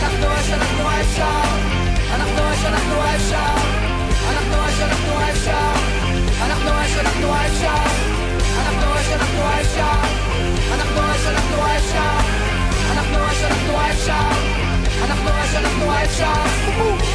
אנחנו 0.03 0.27
האש, 0.27 0.51
אנחנו 0.51 0.89
האפשר 0.89 1.75
אנחנו 2.15 2.43
האש, 2.43 2.65
אנחנו 2.65 3.01
האפשר 3.03 3.55
אנחנו 4.31 4.55
האש, 4.55 4.81
אנחנו 4.81 5.21
האפשר 5.21 5.74
אנחנו 6.67 6.83
אש, 6.83 6.97
אנחנו 6.97 7.35
האש 7.35 7.63
אנחנו 8.57 8.95
אש, 8.97 9.13
אנחנו 9.13 9.43
האש 9.43 9.77
אנחנו 10.71 11.01
אש, 11.11 11.27
אנחנו 11.27 11.63
האש 11.63 11.95
אנחנו 12.91 13.77
אש, 13.77 14.09
אנחנו 15.03 15.29
האש 15.29 15.55
אנחנו 15.55 15.93
אש, 15.95 16.21
אנחנו 16.21 16.21
האש 16.21 17.14